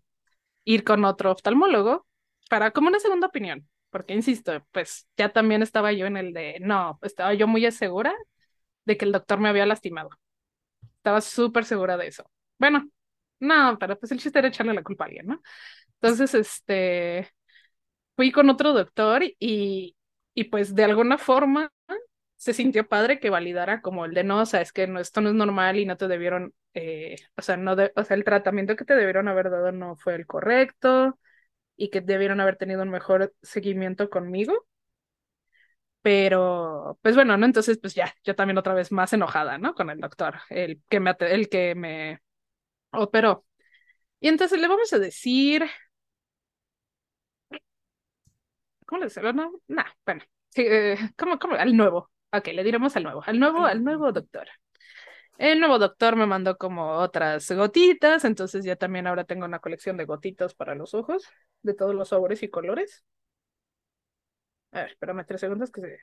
[0.63, 2.08] ir con otro oftalmólogo
[2.50, 6.60] para como una segunda opinión porque insisto, pues ya también estaba yo en el de,
[6.62, 8.15] no, estaba yo muy segura
[8.86, 10.10] de que el doctor me había lastimado.
[10.97, 12.29] Estaba súper segura de eso.
[12.60, 12.89] Bueno,
[13.39, 15.41] no, pero pues el chiste era echarle la culpa a alguien, ¿no?
[16.01, 17.29] Entonces, este,
[18.15, 19.95] fui con otro doctor y,
[20.34, 21.71] y pues de alguna forma
[22.38, 25.21] se sintió padre que validara como el de no, o sea, es que no, esto
[25.21, 28.75] no es normal y no te debieron, eh, o sea, no o sea, el tratamiento
[28.75, 31.19] que te debieron haber dado no fue el correcto,
[31.78, 34.66] y que debieron haber tenido un mejor seguimiento conmigo.
[36.02, 37.46] Pero, pues bueno, ¿no?
[37.46, 39.74] Entonces, pues ya, yo también otra vez más enojada, ¿no?
[39.74, 42.20] Con el doctor, el que me, el que me
[42.92, 43.46] operó.
[44.22, 45.66] Y entonces le vamos a decir...
[48.86, 49.34] ¿Cómo le decimos?
[49.36, 51.56] No, nah, bueno, sí, eh, ¿cómo, cómo?
[51.56, 52.12] Al nuevo.
[52.32, 54.48] Ok, le diremos al nuevo, al nuevo, al nuevo doctor.
[55.38, 59.98] El nuevo doctor me mandó como otras gotitas, entonces ya también ahora tengo una colección
[59.98, 61.24] de gotitas para los ojos,
[61.63, 63.04] de todos los sabores y colores.
[64.72, 66.00] A ver, espérame tres segundos que se...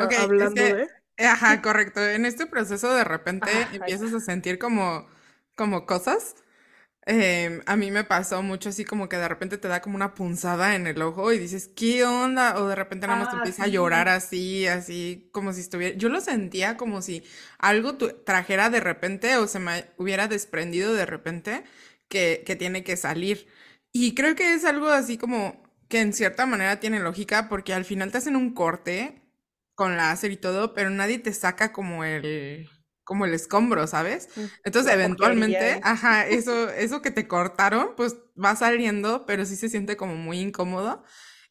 [0.00, 0.88] Ok, hablando de...
[1.18, 2.00] Ajá, correcto.
[2.00, 5.06] En este proceso de repente empiezas a sentir como,
[5.56, 6.36] como cosas
[7.12, 10.14] Em, a mí me pasó mucho así como que de repente te da como una
[10.14, 12.56] punzada en el ojo y dices, ¿qué onda?
[12.62, 15.96] O de repente nada más te ah, empieza a llorar así, así como si estuviera...
[15.96, 17.24] Yo lo sentía como si
[17.58, 21.64] algo trajera de repente o se me hubiera desprendido de repente
[22.08, 23.48] que, que tiene que salir.
[23.92, 27.84] Y creo que es algo así como que en cierta manera tiene lógica porque al
[27.84, 29.20] final te hacen un corte
[29.74, 32.70] con láser y todo, pero nadie te saca como el
[33.10, 34.28] como el escombro, ¿sabes?
[34.36, 39.68] Mm, Entonces, eventualmente, ajá, eso, eso que te cortaron, pues va saliendo, pero sí se
[39.68, 41.02] siente como muy incómodo.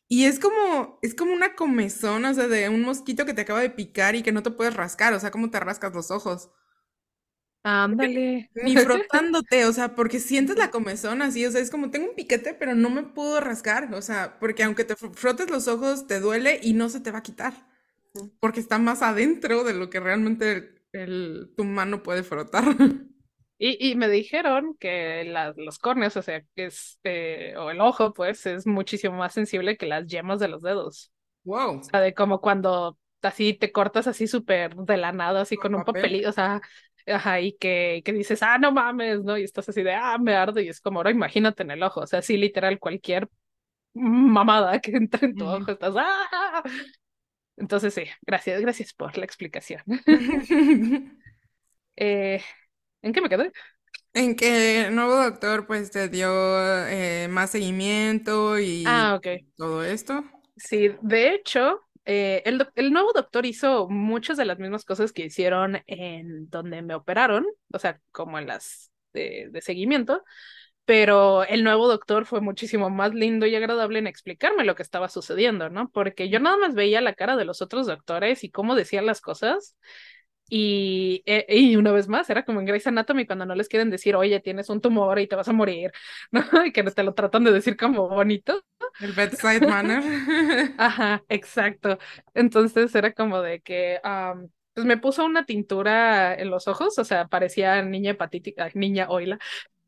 [0.07, 3.61] Y es como, es como una comezón, o sea, de un mosquito que te acaba
[3.61, 6.49] de picar y que no te puedes rascar, o sea, ¿cómo te rascas los ojos?
[7.63, 8.49] Ándale.
[8.61, 12.15] Ni frotándote, o sea, porque sientes la comezón así, o sea, es como tengo un
[12.15, 16.19] piquete, pero no me puedo rascar, o sea, porque aunque te frotes los ojos, te
[16.19, 17.53] duele y no se te va a quitar,
[18.39, 22.63] porque está más adentro de lo que realmente el, tu mano puede frotar.
[23.61, 28.13] Y, y me dijeron que los córneos, o sea, que es, eh, o el ojo,
[28.13, 31.11] pues, es muchísimo más sensible que las yemas de los dedos.
[31.43, 31.79] Wow.
[31.79, 35.75] O sea, de como cuando así te cortas así súper de la nada, así con,
[35.75, 36.61] un papelito, o sea,
[37.05, 39.37] ajá, y que, que dices, ah, no mames, ¿no?
[39.37, 42.01] Y estás así de, ah, me arde, y es como, ahora imagínate en el ojo,
[42.01, 43.27] o sea, sí, literal, cualquier
[43.93, 46.63] mamada que entre en tu ojo, estás, ah,
[47.59, 49.81] entonces sí, gracias, gracias por la explicación.
[52.01, 52.41] Eh,
[53.01, 53.51] ¿En qué me quedé?
[54.13, 56.29] En que el nuevo doctor pues te dio
[56.87, 59.19] eh, más seguimiento y ah,
[59.57, 60.23] todo esto.
[60.55, 65.25] Sí, de hecho, eh, el, el, nuevo doctor hizo muchas de las mismas cosas que
[65.25, 70.23] hicieron en donde me operaron, o sea, como en las de, de seguimiento,
[70.89, 75.07] pero el nuevo doctor fue muchísimo más lindo y agradable en explicarme lo que estaba
[75.07, 75.91] sucediendo, ¿no?
[75.91, 79.21] Porque yo nada más veía la cara de los otros doctores y cómo decían las
[79.21, 79.77] cosas.
[80.49, 83.91] Y, eh, y una vez más, era como en Grey's Anatomy cuando no les quieren
[83.91, 85.91] decir, oye, tienes un tumor y te vas a morir,
[86.31, 86.41] ¿no?
[86.65, 88.59] Y que te lo tratan de decir como bonito.
[88.99, 90.01] El bedside manner.
[90.79, 91.99] Ajá, exacto.
[92.33, 97.05] Entonces era como de que, um, pues me puso una tintura en los ojos, o
[97.05, 99.37] sea, parecía niña hepatítica, niña oila,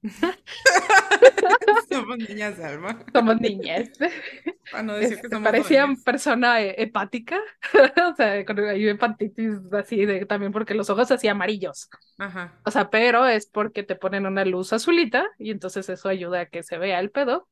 [1.89, 3.05] somos niñas Alma.
[3.13, 3.89] Somos niñas.
[4.69, 6.03] Para no decir que Este, somos parecía doñas.
[6.03, 7.39] persona eh, hepática,
[8.11, 11.89] o sea, con hepatitis así de también porque los ojos así amarillos.
[12.17, 12.61] Ajá.
[12.65, 16.45] O sea, pero es porque te ponen una luz azulita y entonces eso ayuda a
[16.47, 17.47] que se vea el pedo.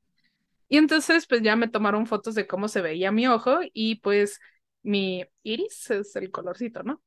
[0.70, 4.40] Y entonces pues ya me tomaron fotos de cómo se veía mi ojo y pues
[4.84, 7.02] mi iris es el colorcito, ¿no?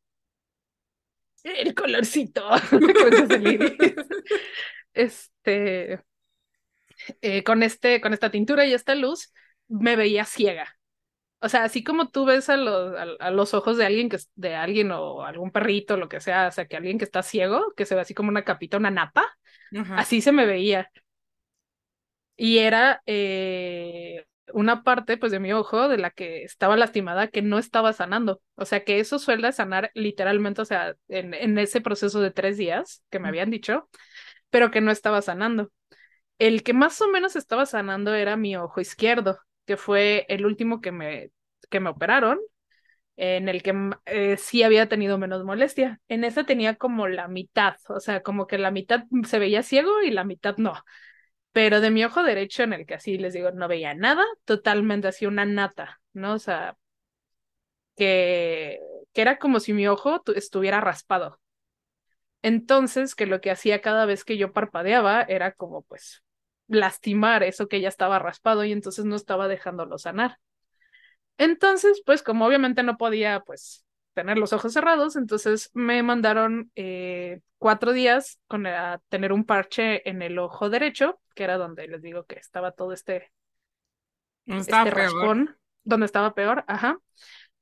[1.44, 3.72] El colorcito, creo que es el iris.
[4.94, 6.00] Este,
[7.20, 9.32] eh, con este, con esta tintura y esta luz,
[9.68, 10.76] me veía ciega.
[11.40, 14.18] O sea, así como tú ves a los, a, a los ojos de alguien que
[14.36, 17.74] de alguien o algún perrito, lo que sea, o sea, que alguien que está ciego,
[17.76, 19.26] que se ve así como una capita, una napa,
[19.94, 20.90] así se me veía.
[22.36, 27.42] Y era eh, una parte, pues, de mi ojo de la que estaba lastimada, que
[27.42, 28.42] no estaba sanando.
[28.56, 32.56] O sea, que eso suele sanar literalmente, o sea, en, en ese proceso de tres
[32.56, 33.88] días que me habían dicho,
[34.52, 35.72] pero que no estaba sanando.
[36.38, 40.80] El que más o menos estaba sanando era mi ojo izquierdo, que fue el último
[40.80, 41.30] que me,
[41.70, 42.40] que me operaron,
[43.16, 46.00] en el que mm, eh, sí había tenido menos molestia.
[46.08, 50.02] En ese tenía como la mitad, o sea, como que la mitad se veía ciego
[50.02, 50.74] y la mitad no.
[51.52, 55.08] Pero de mi ojo derecho, en el que así les digo, no veía nada, totalmente
[55.08, 56.34] así una nata, ¿no?
[56.34, 56.76] O sea,
[57.96, 58.78] que,
[59.12, 61.40] que era como si mi ojo tu- estuviera raspado.
[62.42, 66.22] Entonces, que lo que hacía cada vez que yo parpadeaba era como pues
[66.68, 70.38] lastimar eso que ya estaba raspado y entonces no estaba dejándolo sanar.
[71.38, 77.40] Entonces, pues como obviamente no podía pues tener los ojos cerrados, entonces me mandaron eh,
[77.58, 82.02] cuatro días con a tener un parche en el ojo derecho, que era donde les
[82.02, 83.32] digo que estaba todo este,
[84.46, 85.32] No estaba este peor.
[85.32, 86.98] raspón, donde estaba peor, ajá.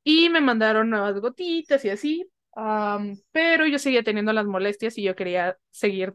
[0.04, 2.30] Y me mandaron nuevas gotitas y así,
[3.32, 6.14] pero yo seguía teniendo las molestias y yo quería seguir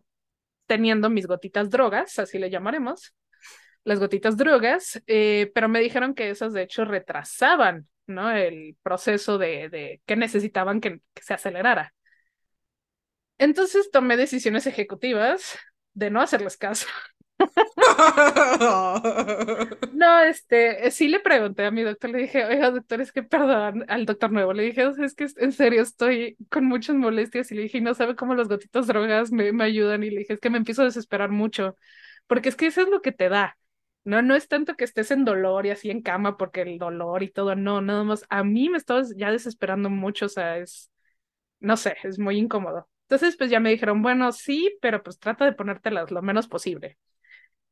[0.65, 3.15] teniendo mis gotitas drogas, así le llamaremos,
[3.84, 8.32] las gotitas drogas, eh, pero me dijeron que esas de hecho retrasaban, ¿no?
[8.32, 11.93] El proceso de, que necesitaban que se acelerara.
[13.38, 15.58] Entonces tomé decisiones ejecutivas
[15.93, 16.88] de no hacerles caso.
[19.91, 23.86] No, este, sí le pregunté a mi doctor, le dije, oiga, doctor, es que perdón,
[23.88, 27.62] al doctor nuevo, le dije, es que en serio estoy con muchas molestias y le
[27.63, 30.50] dije, no sabe cómo las gotitas drogas me, me ayudan y le dije, es que
[30.50, 31.76] me empiezo a desesperar mucho,
[32.28, 33.58] porque es que eso es lo que te da,
[34.04, 37.24] no, no es tanto que estés en dolor y así en cama porque el dolor
[37.24, 40.91] y todo, no, nada más, a mí me estaba ya desesperando mucho, o sea, es,
[41.60, 42.89] no sé, es muy incómodo.
[43.04, 46.98] Entonces, pues ya me dijeron, bueno, sí, pero pues trata de ponértelas lo menos posible.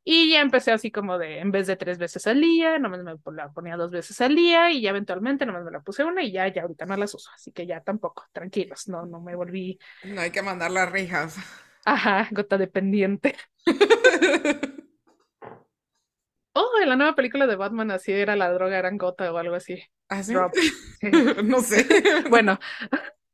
[0.06, 3.16] Y ya empecé así como de, en vez de tres veces al día, nomás me
[3.34, 6.32] la ponía dos veces al día y ya eventualmente nomás me la puse una y
[6.32, 7.30] ya, ya ahorita no las uso.
[7.34, 11.38] Así que ya tampoco, tranquilos, no, no me volví, No hay que mandar las rijas.
[11.86, 13.36] ajá, gota dependiente.
[16.56, 19.56] Oh, en la nueva película de Batman así era la droga, eran gota o algo
[19.56, 19.84] así.
[20.22, 20.34] Sí.
[21.44, 21.86] No sé.
[22.30, 22.60] Bueno,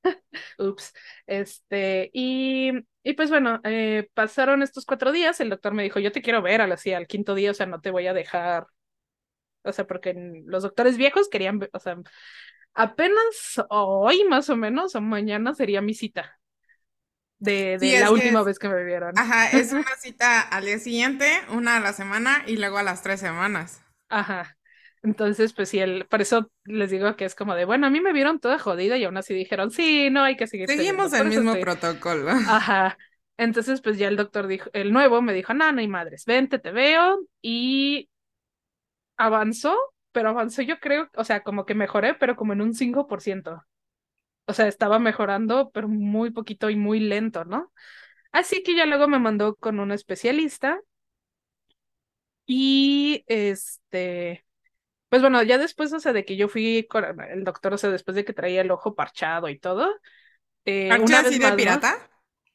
[0.59, 0.93] ups,
[1.27, 2.71] este, y,
[3.03, 6.41] y pues bueno, eh, pasaron estos cuatro días, el doctor me dijo, yo te quiero
[6.41, 8.67] ver al así, al quinto día, o sea, no te voy a dejar,
[9.63, 11.97] o sea, porque los doctores viejos querían, ver- o sea,
[12.73, 16.39] apenas hoy más o menos, o mañana sería mi cita
[17.39, 19.15] de, de Sí, la última es- vez que me vieron.
[19.15, 23.01] Ajá, es una cita al día siguiente, una a la semana y luego a las
[23.03, 23.81] tres semanas.
[24.09, 24.55] Ajá.
[25.01, 28.01] Entonces, pues sí, el, por eso les digo que es como de, bueno, a mí
[28.01, 31.27] me vieron toda jodida y aún así dijeron, sí, no hay que seguir Seguimos el
[31.29, 32.29] mismo estoy- protocolo.
[32.31, 32.97] Ajá.
[33.37, 36.59] Entonces, pues ya el doctor dijo, el nuevo me dijo, no, no hay madres, vente,
[36.59, 37.19] te veo.
[37.41, 38.09] Y
[39.17, 39.75] avanzó,
[40.11, 43.63] pero avanzó yo creo, o sea, como que mejoré, pero como en un 5%.
[44.47, 47.71] O sea, estaba mejorando, pero muy poquito y muy lento, ¿no?
[48.31, 50.81] Así que ya luego me mandó con un especialista
[52.45, 54.45] y este,
[55.09, 57.89] pues bueno, ya después, o sea, de que yo fui con el doctor, o sea,
[57.91, 59.89] después de que traía el ojo parchado y todo,
[60.65, 61.87] eh, ¿Parche una así de más, ¿no?
[61.89, 61.91] pirata?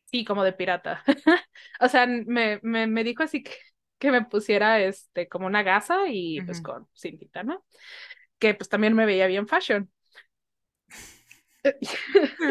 [0.07, 1.05] Sí, como de pirata.
[1.80, 3.52] O sea, me, me, me dijo así que,
[3.98, 7.64] que me pusiera este como una gasa y pues con cintita, ¿no?
[8.38, 9.90] Que pues también me veía bien fashion.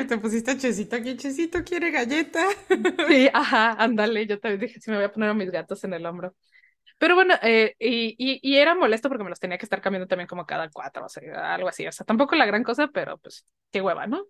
[0.07, 2.45] Te pusiste Chesito aquí, Chesito quiere galleta.
[3.05, 5.93] Sí, ajá, ándale, yo también dije, sí, me voy a poner a mis gatos en
[5.93, 6.35] el hombro.
[7.03, 10.07] Pero bueno, eh, y, y, y, era molesto porque me los tenía que estar cambiando
[10.07, 11.85] también como cada cuatro, o sea, algo así.
[11.85, 14.25] O sea, tampoco la gran cosa, pero pues qué hueva, ¿no?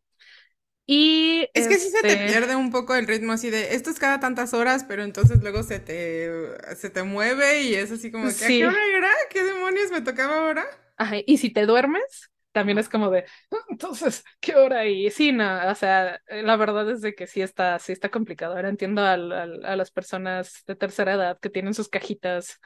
[0.88, 1.86] Y es que este...
[1.86, 4.86] sí se te pierde un poco el ritmo así de esto es cada tantas horas,
[4.86, 6.32] pero entonces luego se te,
[6.76, 8.44] se te mueve y es así como que sí.
[8.44, 9.12] ¿a qué hora era?
[9.30, 10.66] ¿Qué demonios me tocaba ahora?
[10.98, 13.26] Ajá, y si te duermes, también es como de,
[13.70, 14.86] entonces, ¿qué hora?
[14.88, 18.56] Y sí, no, o sea, la verdad es de que sí está, sí está complicado.
[18.56, 22.60] Ahora entiendo a, a, a las personas de tercera edad que tienen sus cajitas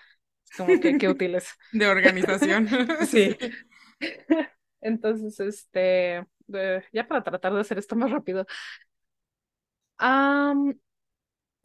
[0.58, 1.50] como que qué útiles.
[1.72, 2.70] De organización.
[3.08, 3.38] sí.
[4.82, 8.46] Entonces, este, eh, ya para tratar de hacer esto más rápido.
[10.00, 10.74] Um,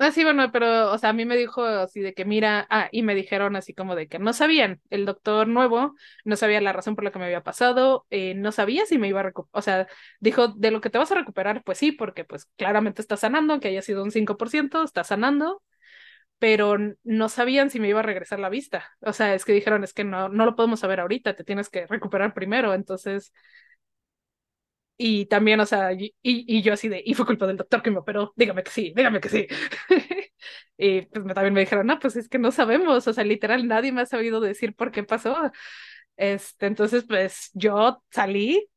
[0.05, 2.89] Ah, sí, bueno, pero, o sea, a mí me dijo así de que mira, ah,
[2.91, 5.95] y me dijeron así como de que no sabían, el doctor nuevo
[6.25, 9.07] no sabía la razón por la que me había pasado, eh, no sabía si me
[9.07, 9.87] iba a recuperar, o sea,
[10.19, 13.53] dijo, de lo que te vas a recuperar, pues sí, porque pues claramente está sanando,
[13.53, 15.63] aunque haya sido un 5%, está sanando,
[16.39, 19.85] pero no sabían si me iba a regresar la vista, o sea, es que dijeron,
[19.85, 23.33] es que no, no lo podemos saber ahorita, te tienes que recuperar primero, entonces
[24.97, 27.91] y también, o sea, y, y, yo así de, y fue culpa del doctor que
[27.91, 29.47] me operó, dígame que sí, dígame que sí.
[30.77, 33.67] y pues me, también me dijeron, no, pues es que no sabemos, o sea, literal,
[33.67, 35.51] nadie me ha sabido decir por qué pasó.
[36.17, 38.69] Este, entonces, pues yo salí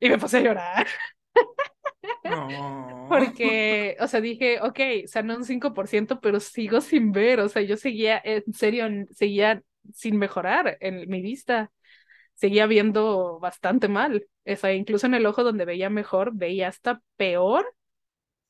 [0.00, 0.86] y me puse a llorar.
[2.24, 3.06] No.
[3.08, 7.76] Porque, o sea, dije, ok, sanó un 5%, pero sigo sin ver, o sea, yo
[7.76, 9.62] seguía, en serio, seguía
[9.92, 11.70] sin mejorar en mi vista
[12.38, 14.26] seguía viendo bastante mal.
[14.46, 17.66] O sea, incluso en el ojo donde veía mejor, veía hasta peor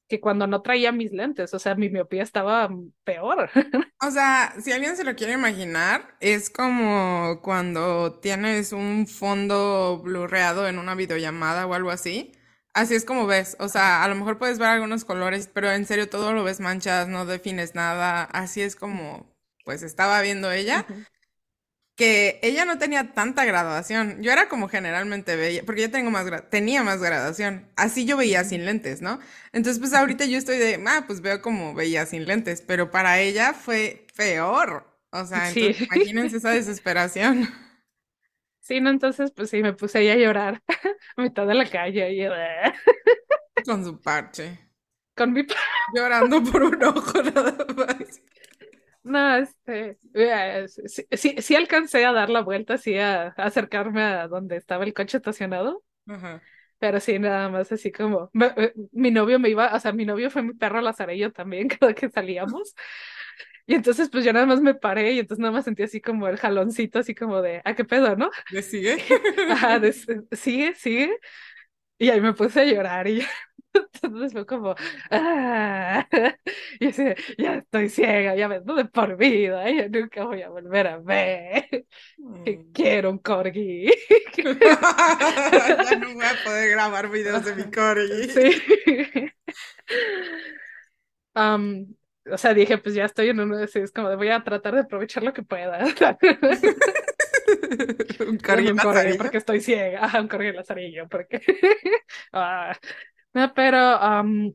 [0.09, 1.53] que cuando no traía mis lentes.
[1.55, 2.68] O sea, mi miopía estaba
[3.05, 3.51] peor.
[4.01, 10.68] O sea, si alguien se lo quiere imaginar, es como cuando tienes un fondo blurreado
[10.68, 12.30] en una videollamada o algo así.
[12.74, 13.57] Así es como ves.
[13.59, 16.61] O sea, a lo mejor puedes ver algunos colores, pero en serio todo lo ves
[16.61, 18.22] manchas, no defines nada.
[18.22, 19.34] Así es como,
[19.64, 20.86] pues estaba viendo ella.
[20.89, 21.07] Uh -huh
[21.99, 24.22] que ella no tenía tanta graduación.
[24.22, 27.66] Yo era como generalmente veía, porque yo tengo más tenía más graduación.
[27.74, 29.18] Así yo veía sin lentes, ¿no?
[29.53, 33.18] Entonces, pues ahorita yo estoy de, ah, pues veo como veía sin lentes, pero para
[33.18, 34.86] ella fue peor.
[35.11, 35.88] O sea, entonces, sí.
[35.92, 37.49] imagínense esa desesperación.
[38.61, 40.62] Sí, no, entonces, pues sí, me puse ahí a llorar
[41.16, 42.12] a mitad de la calle.
[42.12, 43.64] Y...
[43.64, 44.57] Con su parche.
[45.16, 45.44] Con mi
[45.96, 48.20] Llorando por un ojo nada más.
[49.09, 49.99] No, este,
[50.87, 54.85] sí, sí, sí, alcancé a dar la vuelta, sí, a, a acercarme a donde estaba
[54.85, 55.83] el coche estacionado.
[56.79, 58.53] Pero sí, nada más así como, me,
[58.93, 62.11] mi novio me iba, o sea, mi novio fue mi perro lazarillo también cada que
[62.11, 62.75] salíamos.
[63.67, 66.29] Y entonces, pues yo nada más me paré y entonces nada más sentí así como
[66.29, 68.31] el jaloncito, así como de, ¿a qué pedo, no?
[68.51, 68.99] ¿Le sigue?
[69.53, 69.93] Ajá, de,
[70.33, 71.19] sigue, sigue.
[71.99, 73.23] Y ahí me puse a llorar y
[74.03, 74.74] entonces fue como,
[75.11, 76.07] ah,
[76.81, 77.05] y así,
[77.37, 81.87] ya estoy ciega, ya me de por vida, ya nunca voy a volver a ver.
[82.18, 82.72] Mm.
[82.72, 83.91] Quiero un corgi.
[84.37, 88.29] ya no voy a poder grabar videos de mi corgi.
[88.29, 89.31] Sí.
[91.35, 91.95] Um,
[92.31, 94.74] o sea, dije, pues ya estoy en uno de esos, como de voy a tratar
[94.74, 95.79] de aprovechar lo que pueda.
[98.26, 101.41] un corgi, un corgi porque estoy ciega, un corgi lazarillo, porque...
[102.33, 102.76] ah.
[103.39, 104.53] No, pero, um,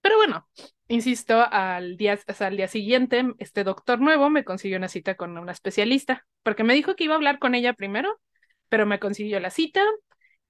[0.00, 0.48] pero bueno,
[0.86, 5.16] insisto, al día, o sea, al día siguiente, este doctor nuevo me consiguió una cita
[5.16, 8.20] con una especialista, porque me dijo que iba a hablar con ella primero,
[8.68, 9.82] pero me consiguió la cita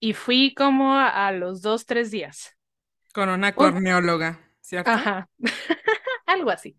[0.01, 2.59] y fui como a, los dos, tres días.
[3.15, 4.91] Con una corneóloga, ¿cierto?
[4.91, 5.31] Ajá,
[6.27, 6.77] algo así.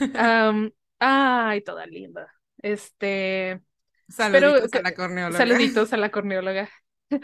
[0.00, 2.26] um, ay, toda linda.
[2.60, 3.60] Este.
[4.08, 5.38] Saluditos pero, a la corneóloga.
[5.38, 6.68] Saluditos a la corneóloga.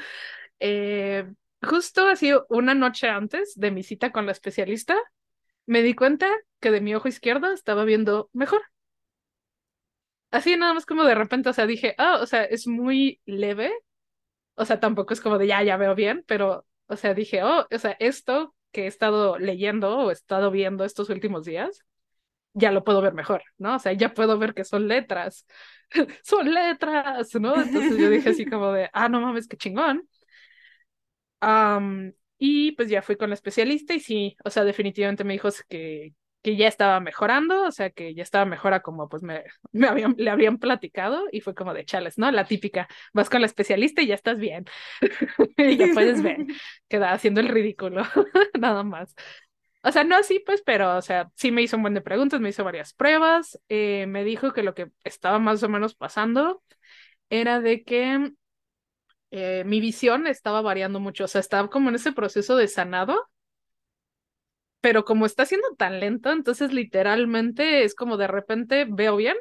[0.61, 1.26] eh,
[1.65, 4.97] justo así una noche antes de mi cita con la especialista,
[5.67, 6.29] me di cuenta
[6.61, 8.62] que de mi ojo izquierdo estaba viendo mejor.
[10.31, 13.21] Así nada más como de repente, o sea, dije, ah, oh, o sea, es muy
[13.25, 13.73] leve.
[14.57, 17.67] O sea, tampoco es como de ya, ya veo bien, pero, o sea, dije, oh,
[17.71, 21.85] o sea, esto que he estado leyendo o he estado viendo estos últimos días,
[22.55, 23.77] ya lo puedo ver mejor, ¿no?
[23.77, 25.47] O sea, ya puedo ver que son letras.
[26.25, 27.61] son letras, ¿no?
[27.61, 30.09] Entonces yo dije así como de, ah, no mames, qué chingón.
[31.45, 35.49] Um, y pues ya fui con la especialista y sí, o sea, definitivamente me dijo
[35.68, 39.88] que, que ya estaba mejorando, o sea, que ya estaba mejora como pues me, me
[39.88, 42.30] habían, le habían platicado y fue como de chales, ¿no?
[42.30, 44.64] La típica, vas con la especialista y ya estás bien.
[45.59, 46.38] y ya puedes ver,
[46.88, 48.03] queda haciendo el ridículo,
[48.59, 49.14] nada más.
[49.82, 52.40] O sea, no así, pues, pero, o sea, sí me hizo un buen de preguntas,
[52.40, 56.62] me hizo varias pruebas, eh, me dijo que lo que estaba más o menos pasando
[57.30, 58.32] era de que
[59.37, 63.28] eh, mi visión estaba variando mucho, o sea, estaba como en ese proceso de sanado,
[64.80, 69.37] pero como está siendo tan lento, entonces literalmente es como de repente veo bien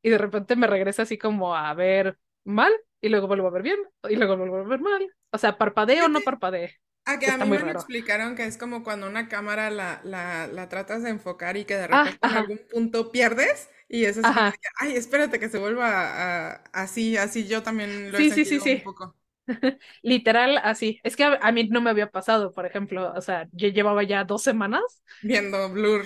[0.00, 3.62] y de repente me regresa así como a ver mal y luego vuelvo a ver
[3.62, 3.78] bien
[4.08, 5.08] y luego vuelvo a ver mal.
[5.32, 6.68] O sea, parpadeo o no parpadeo.
[7.04, 10.46] A que a mí me lo explicaron que es como cuando una cámara la, la,
[10.46, 14.26] la tratas de enfocar y que de repente en algún punto pierdes y eso es
[14.26, 18.74] como ay, espérate que se vuelva así, así yo también lo he sentido sí, sí,
[18.76, 19.16] un poco.
[20.02, 21.00] Literal, así.
[21.02, 24.24] Es que a, mí no me había pasado, por ejemplo, o sea, yo llevaba ya
[24.24, 25.02] dos semanas.
[25.22, 26.04] Viendo Blur.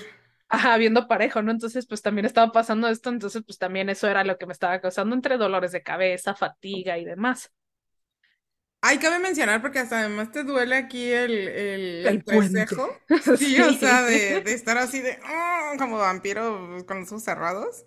[0.49, 1.51] Ajá, viendo parejo, ¿no?
[1.51, 4.81] Entonces, pues también estaba pasando esto, entonces, pues también eso era lo que me estaba
[4.81, 7.51] causando entre dolores de cabeza, fatiga y demás.
[8.81, 12.25] Ay, cabe mencionar porque hasta además te duele aquí el, el, el,
[13.37, 17.85] Sí, o sea, de, de, estar así de ah", como vampiro con los ojos cerrados.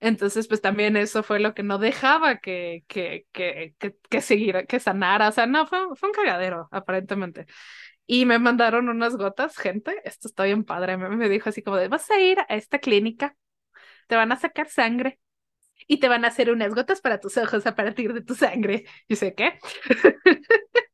[0.01, 4.64] Entonces, pues también eso fue lo que no dejaba que, que, que, que, que siguiera,
[4.64, 5.29] que sanara.
[5.29, 7.47] O sea, no, fue, fue un cagadero, aparentemente.
[8.07, 10.97] Y me mandaron unas gotas, gente, esto está bien padre.
[10.97, 13.37] Me, me dijo así como de, vas a ir a esta clínica,
[14.09, 15.20] te van a sacar sangre
[15.87, 18.87] y te van a hacer unas gotas para tus ojos a partir de tu sangre.
[19.09, 19.59] Y sé, ¿qué?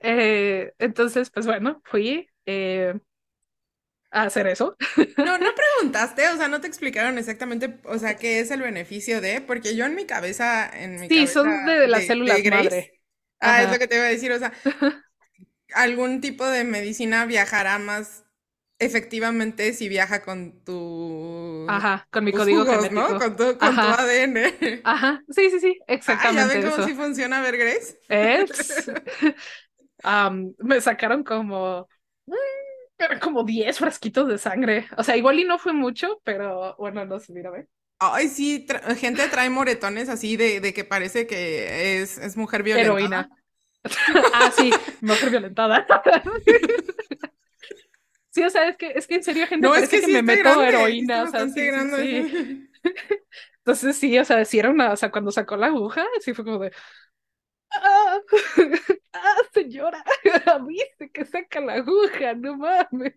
[0.00, 2.94] Eh, entonces, pues bueno, fui eh,
[4.10, 4.76] a hacer eso.
[5.16, 9.20] No, no preguntaste, o sea, no te explicaron exactamente, o sea, qué es el beneficio
[9.20, 13.00] de, porque yo en mi cabeza, en mi sí, son de las células madre.
[13.40, 14.52] Ah, es lo que te iba a decir, o sea,
[15.74, 18.24] algún tipo de medicina viajará más
[18.78, 22.94] efectivamente si viaja con tu Ajá, con mi código genético.
[22.94, 23.18] ¿no?
[23.18, 24.80] Con tu, con tu ADN.
[24.84, 26.42] Ajá, sí, sí, sí, exactamente.
[26.42, 27.98] Ah, ¿Ya ven cómo sí funciona ver Grace?
[28.08, 28.90] Es.
[30.58, 31.88] me sacaron como
[32.26, 34.86] mm, como 10 frasquitos de sangre.
[34.96, 37.66] O sea, igual y no fue mucho, pero bueno, no sé, mira, ve.
[38.00, 38.64] Ay, sí,
[38.96, 42.98] gente trae moretones así de, de que parece que es, es mujer violentada.
[42.98, 43.30] Heroína.
[44.34, 44.70] ah, sí,
[45.00, 45.86] mujer violentada.
[48.38, 50.62] Sí, o sea, es que, es que en serio, gente, no, es que, me meto
[50.62, 52.68] heroína, o sea, sí, sí,
[53.58, 56.44] Entonces sí, o sea, si era una, o sea, cuando sacó la aguja, sí fue
[56.44, 56.72] como de,
[57.72, 58.20] ah,
[59.12, 60.04] ah señora,
[60.68, 63.14] viste que saca la aguja, no mames.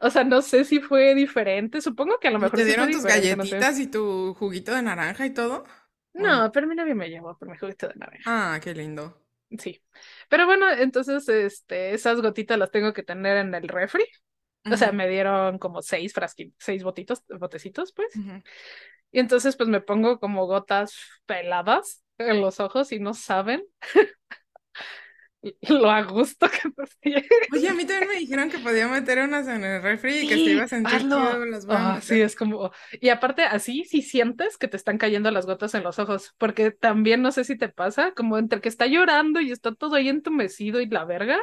[0.00, 2.56] O sea, no sé si fue diferente, supongo que a lo mejor.
[2.56, 5.64] ¿Te dieron tus galletitas y tu juguito de naranja y todo?
[6.12, 8.22] No, pero mi novio me llevó por mi juguito de naranja.
[8.26, 9.23] Ah, qué lindo.
[9.58, 9.82] Sí.
[10.28, 14.04] Pero bueno, entonces, este, esas gotitas las tengo que tener en el refri.
[14.70, 18.14] O sea, me dieron como seis frasquitos, seis botitos, botecitos, pues.
[19.12, 20.96] Y entonces, pues me pongo como gotas
[21.26, 23.62] peladas en los ojos y no saben
[25.68, 27.16] lo a gusto que
[27.52, 30.34] Oye, a mí también me dijeron que podía meter unas en el refri y que
[30.34, 32.70] se iba a sentir chido las ah, sí, es como...
[33.00, 36.70] Y aparte, así si sientes que te están cayendo las gotas en los ojos, porque
[36.70, 40.08] también no sé si te pasa, como entre que está llorando y está todo ahí
[40.08, 41.38] entumecido y la verga,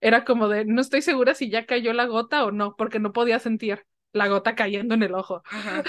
[0.00, 3.12] era como de, no estoy segura si ya cayó la gota o no, porque no
[3.12, 5.42] podía sentir la gota cayendo en el ojo.
[5.46, 5.82] Ajá.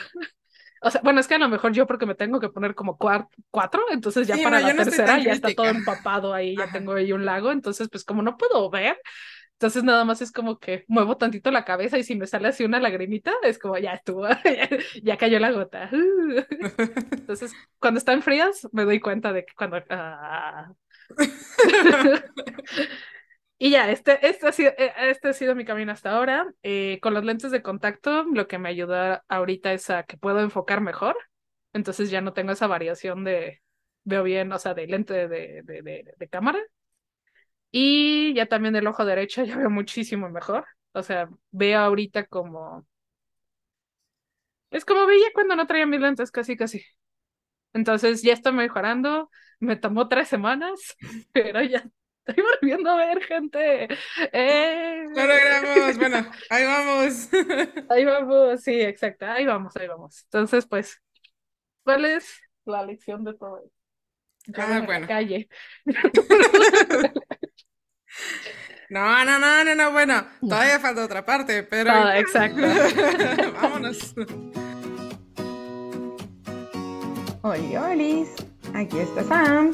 [0.85, 2.95] O sea, bueno, es que a lo mejor yo porque me tengo que poner como
[2.95, 7.25] cuatro, entonces ya para la tercera ya está todo empapado ahí, ya tengo ahí un
[7.25, 8.95] lago, entonces pues como no puedo ver,
[9.53, 12.65] entonces nada más es como que muevo tantito la cabeza y si me sale así
[12.65, 14.27] una lagrimita, es como ya estuvo,
[15.03, 15.89] ya, cayó la gota.
[17.11, 19.81] Entonces, cuando están frías, me doy cuenta de que cuando...
[19.89, 20.71] Ah.
[23.57, 26.45] Y ya, este, este, ha sido, eh, este ha sido mi camino hasta ahora.
[26.63, 30.41] Eh, con los lentes de contacto, lo que me ayuda ahorita es a que puedo
[30.41, 31.15] enfocar mejor.
[31.73, 33.61] Entonces ya no tengo esa variación de
[34.03, 36.59] veo bien, o sea, de lente de, de, de, de cámara.
[37.71, 40.65] Y ya también el ojo derecho ya veo muchísimo mejor.
[40.93, 42.85] O sea, veo ahorita como...
[44.71, 46.83] Es como veía cuando no traía mis lentes, casi, casi.
[47.73, 49.31] Entonces ya estoy mejorando.
[49.59, 50.97] Me tomó tres semanas,
[51.33, 51.85] pero ya
[52.25, 53.87] Estoy volviendo a ver, gente.
[54.33, 55.05] Eh...
[55.15, 55.97] Lo logramos.
[55.97, 57.29] Bueno, ahí vamos.
[57.89, 59.25] Ahí vamos, sí, exacto.
[59.27, 60.23] Ahí vamos, ahí vamos.
[60.23, 60.99] Entonces, pues,
[61.83, 64.61] ¿cuál es la lección de todo esto?
[64.61, 65.07] ah, bueno.
[65.07, 65.47] calle.
[68.87, 71.91] No, no, no, no, no, bueno, todavía falta otra parte, pero...
[71.91, 72.61] Ah, exacto.
[73.61, 74.13] Vámonos.
[77.41, 78.29] Hola, Olis,
[78.75, 79.71] aquí está Sam.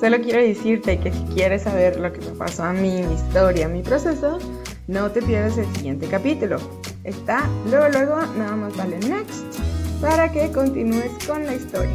[0.00, 3.68] Solo quiero decirte que si quieres saber lo que me pasó a mí, mi historia,
[3.68, 4.38] mi proceso,
[4.86, 6.56] no te pierdas el siguiente capítulo.
[7.04, 9.44] Está luego, luego, nada más dale next
[10.00, 11.92] para que continúes con la historia.